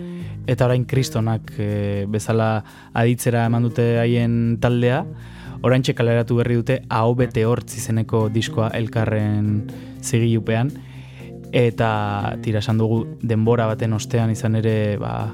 [0.49, 2.63] eta orain Kristonak e, bezala
[2.97, 5.03] aditzera eman dute haien taldea
[5.63, 9.65] Oraintxe kaleratu berri dute AO bete hortz izeneko diskoa elkarren
[10.03, 10.71] zigilupean
[11.53, 15.33] eta tira esan dugu denbora baten ostean izan ere ba,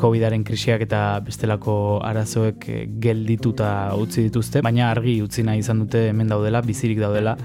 [0.00, 6.08] Covidaren krisiak eta bestelako arazoek eh, geldituta utzi dituzte, baina argi utzi nahi izan dute
[6.08, 7.36] hemen daudela, bizirik daudela,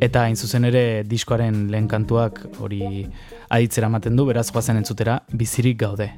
[0.00, 3.04] eta hain zuzen ere diskoaren lehen kantuak hori
[3.50, 6.12] aditzera ematen du, beraz goazen entzutera, bizirik gaude.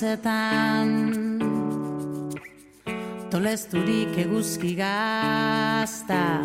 [0.00, 0.88] Luzetan
[3.30, 6.40] Tolesturik eguzki gazta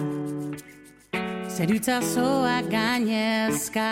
[1.55, 3.87] Zerutzazoa gainezka.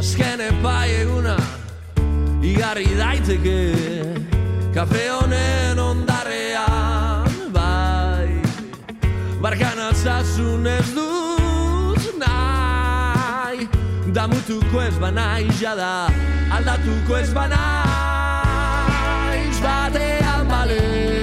[0.00, 1.36] Azken epai eguna
[2.40, 3.60] Igarri daiteke.
[4.72, 6.21] Kafe honen ondarrean
[10.02, 13.68] Altzazun ez dut nahi.
[14.10, 16.10] Damutuko ez banai jada
[16.50, 17.52] Aldatuko ez banaiz.
[19.62, 21.21] Batean bale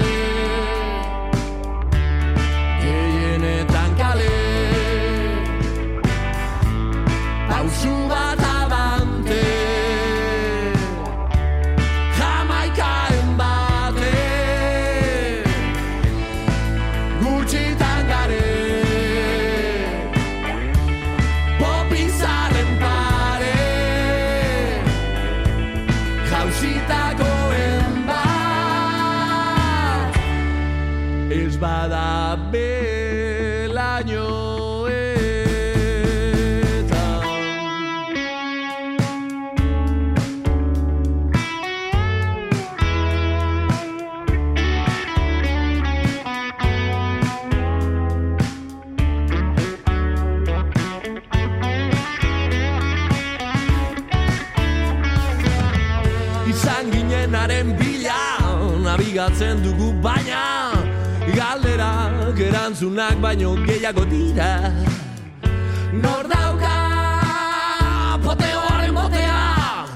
[62.80, 64.72] erantzunak baino gehiago dira.
[65.92, 66.76] Nor dauka
[68.24, 69.86] Poteoaren botea?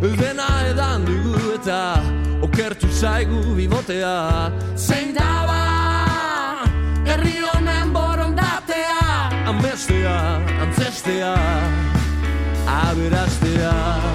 [0.00, 2.00] Dena edan dugu eta
[2.42, 4.50] Okertu zaigu bibotea.
[4.76, 6.64] Zein daba
[7.04, 8.98] Herri honen borondatea?
[9.46, 10.16] Amestea,
[10.62, 11.34] antzestea
[12.66, 14.13] Aberastea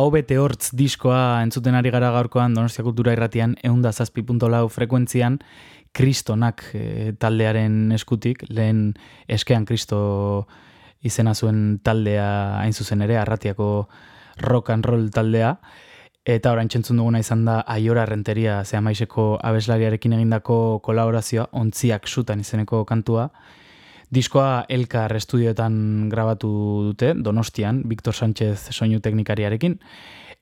[0.00, 5.38] Aho bete hortz diskoa entzuten ari gara gaurkoan Donostia Kultura irratian eunda zazpi lau frekuentzian
[5.92, 8.94] kristonak e, taldearen eskutik, lehen
[9.28, 10.46] eskean kristo
[11.02, 13.88] izena zuen taldea hain zuzen ere, arratiako
[14.38, 15.58] rock and roll taldea,
[16.24, 22.40] eta orain txentzun duguna izan da aiora renteria zea maiseko abeslariarekin egindako kolaborazioa, ontziak sutan
[22.40, 23.28] izeneko kantua,
[24.10, 26.50] Diskoa Elkar estudioetan grabatu
[26.88, 29.78] dute, Donostian, Victor Sánchez soinu teknikariarekin,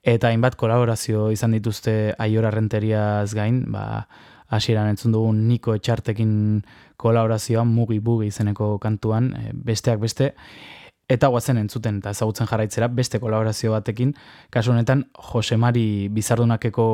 [0.02, 4.06] eta hainbat kolaborazio izan dituzte aiora renteriaz gain, ba,
[4.48, 6.32] hasieran entzun dugun Niko Etxartekin
[6.96, 10.32] kolaborazioa mugi bugi izeneko kantuan, e, besteak beste,
[11.08, 14.14] eta guazen entzuten eta ezagutzen jarraitzera beste kolaborazio batekin,
[14.48, 16.88] kasu honetan Josemari Bizardunakeko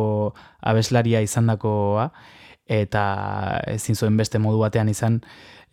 [0.63, 2.11] abeslaria izandakoa
[2.67, 3.03] eta
[3.69, 5.21] ezin zuen beste modu batean izan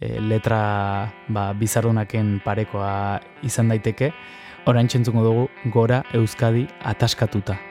[0.02, 4.11] letra ba, bizarrunaken parekoa izan daiteke,
[4.65, 7.70] orain txentzuko dugu gora Euskadi ataskatuta.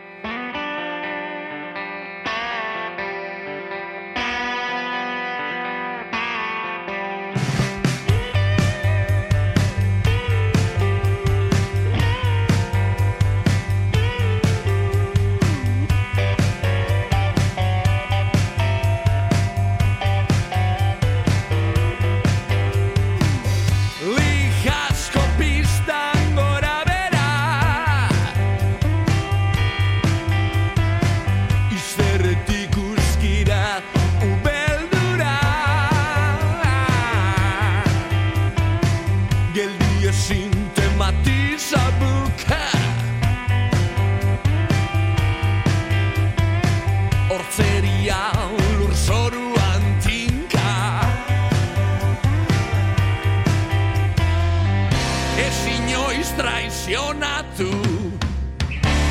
[56.31, 57.71] Inoiz traizionatu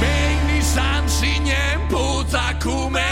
[0.02, 3.09] Behin izan zinen putakumea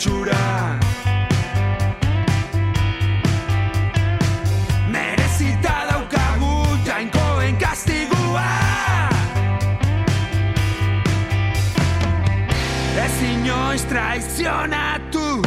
[0.00, 0.78] pentsura
[4.88, 8.48] Merezita daukagu jainkoen kastigua.
[13.04, 15.42] Ez inoiz traizionatu.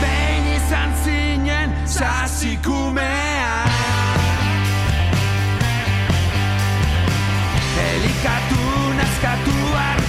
[0.00, 3.54] Behin izan zinen zazikumea
[7.78, 8.62] Elikatu
[8.96, 10.03] nazkatu arte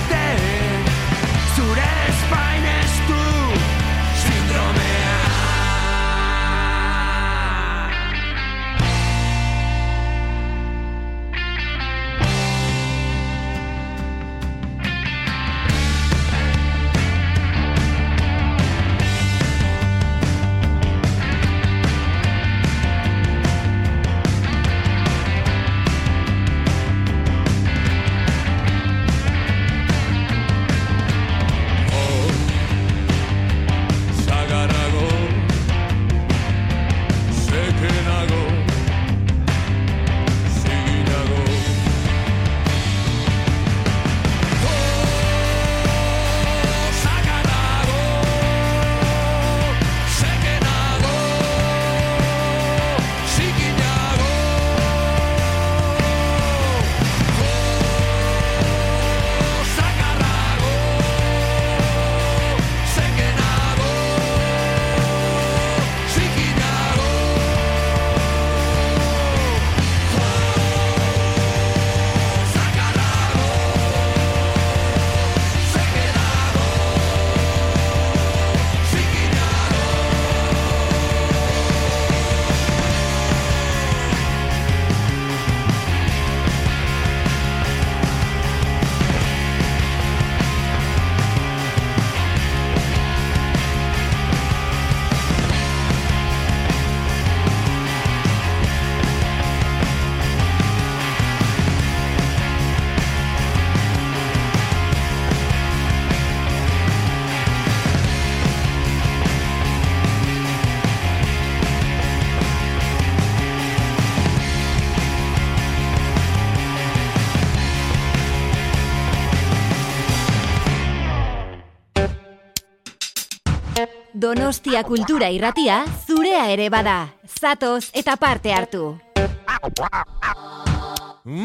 [124.25, 126.95] Donostia Kultura Irratia zurea ere bada.
[127.29, 128.81] Zatoz eta parte hartu.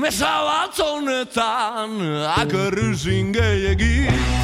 [0.01, 1.99] Mesa bat zonetan,
[2.41, 4.40] akerruzin gehiagin.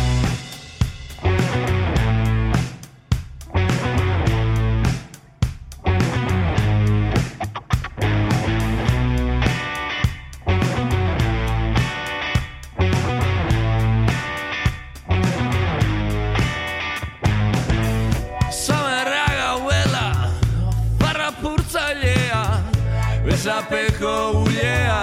[23.46, 25.02] zapeko ulea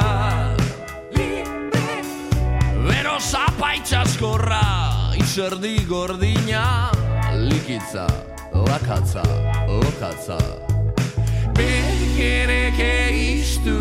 [2.87, 4.63] Bero zapaitza skorra
[5.15, 6.91] Izerdi gordina
[7.47, 8.03] Likitza,
[8.67, 9.23] lakatza,
[9.67, 10.37] lokatza
[11.55, 13.79] Bekerek eiztu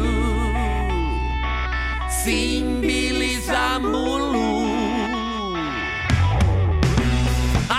[2.23, 4.47] Zinbiliza mulu.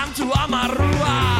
[0.02, 1.33] Antu amarrua Antu amarrua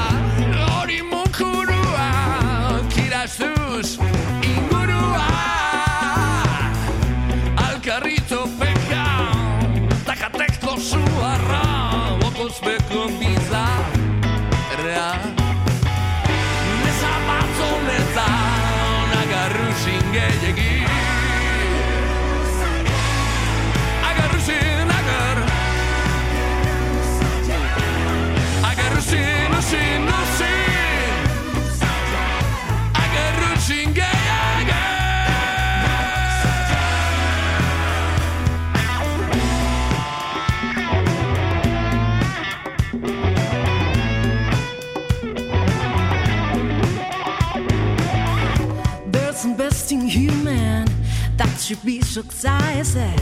[51.65, 53.17] Should be exercises,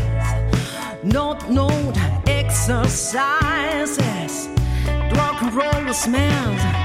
[1.05, 1.97] not, note
[2.27, 3.29] exercises,
[5.15, 6.82] rock and roll smells.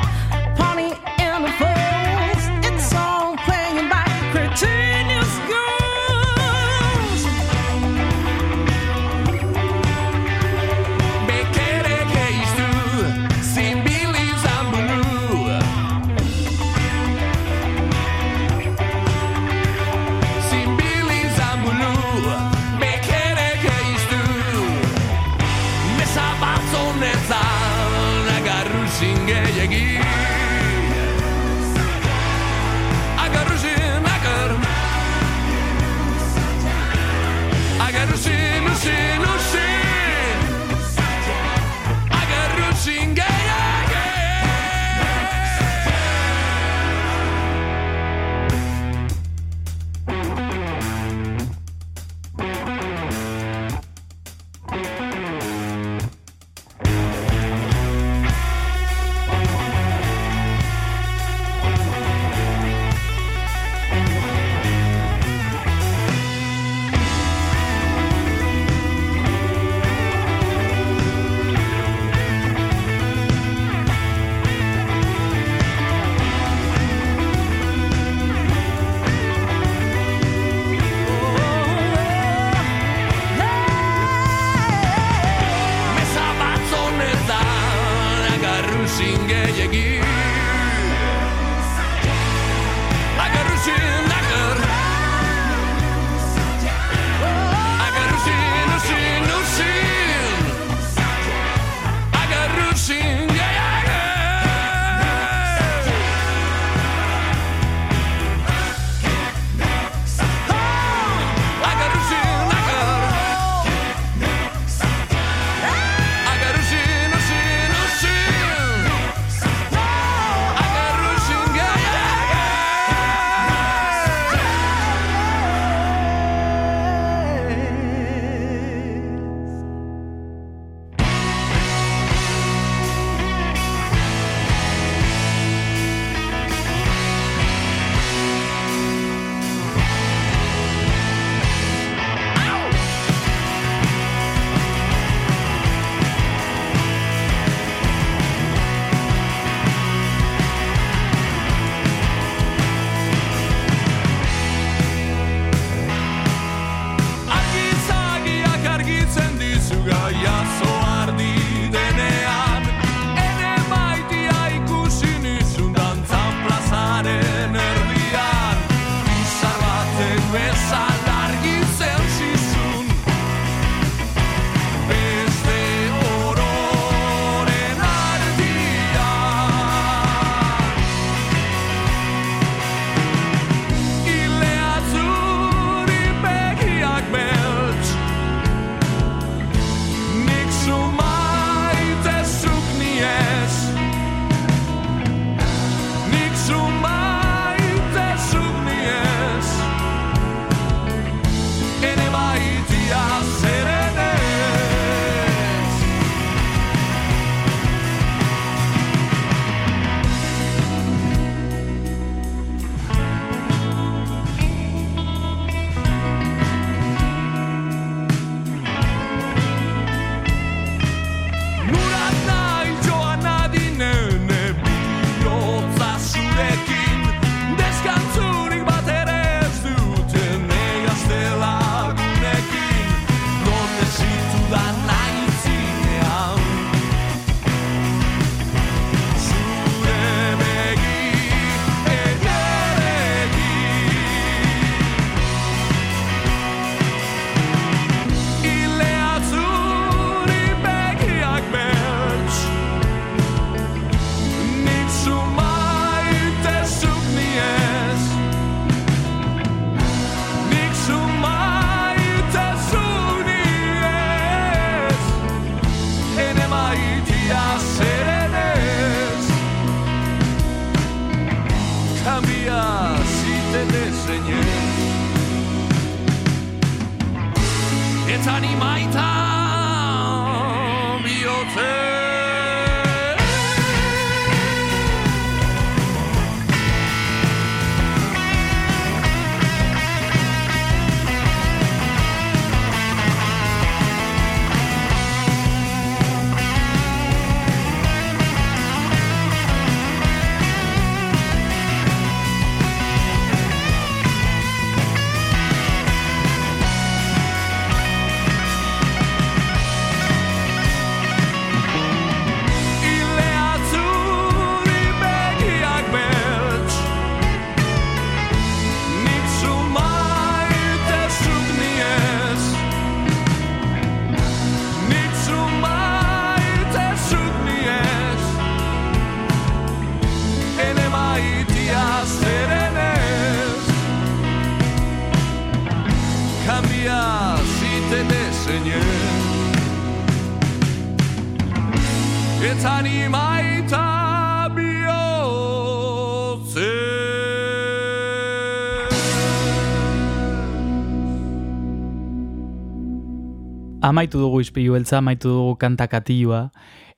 [353.88, 356.50] Amaitu dugu izpilu beltza, amaitu dugu kanta katilua,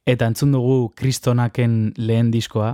[0.09, 2.73] eta entzun dugu kristonaken lehen diskoa,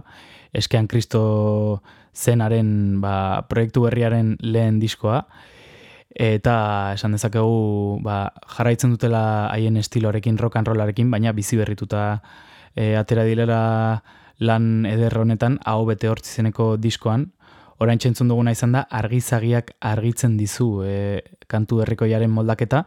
[0.56, 1.82] eskean kristo
[2.16, 5.26] zenaren ba, proiektu berriaren lehen diskoa,
[6.16, 6.56] eta
[6.96, 12.22] esan dezakegu ba, jarraitzen dutela haien estiloarekin, rock and rollarekin, baina bizi berrituta
[12.72, 13.60] e, atera dilera
[14.40, 17.34] lan eder honetan, hau bete hortzizeneko diskoan,
[17.80, 21.22] orain txentzun duguna izan da, argizagiak argitzen dizu e,
[21.52, 22.86] kantu herrikoiaren moldaketa,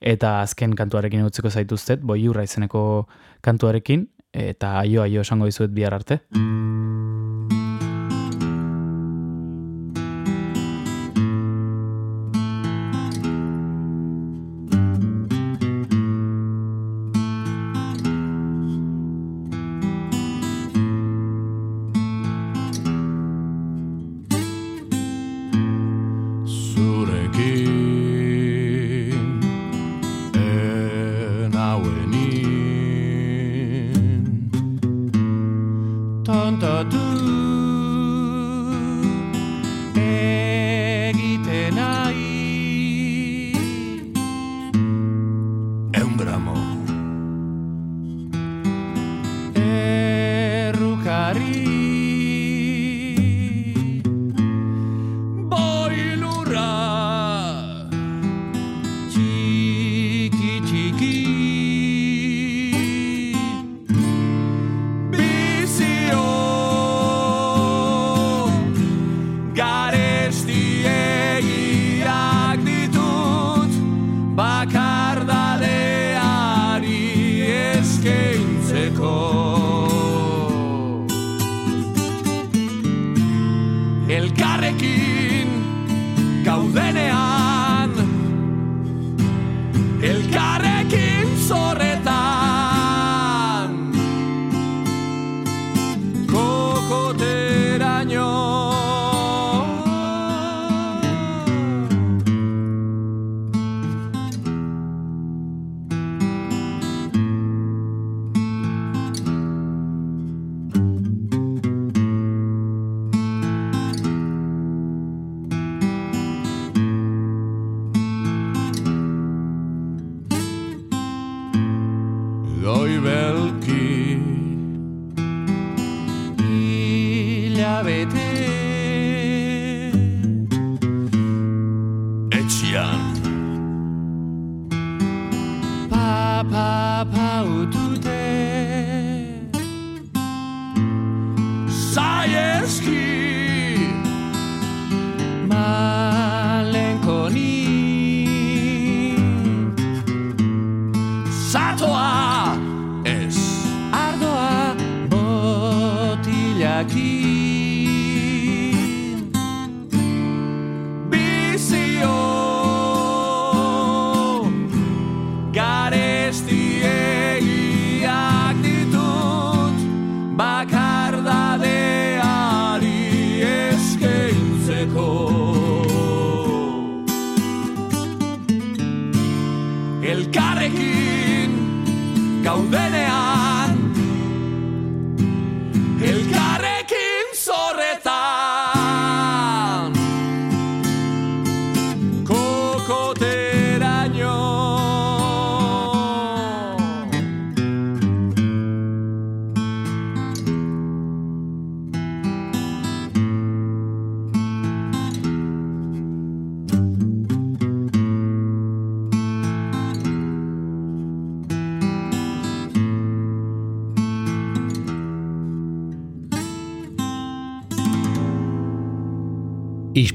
[0.00, 3.08] eta azken kantuarekin utziko zaituztet, boi izeneko
[3.40, 6.20] kantuarekin, eta aio aio esango dizuet bihar arte.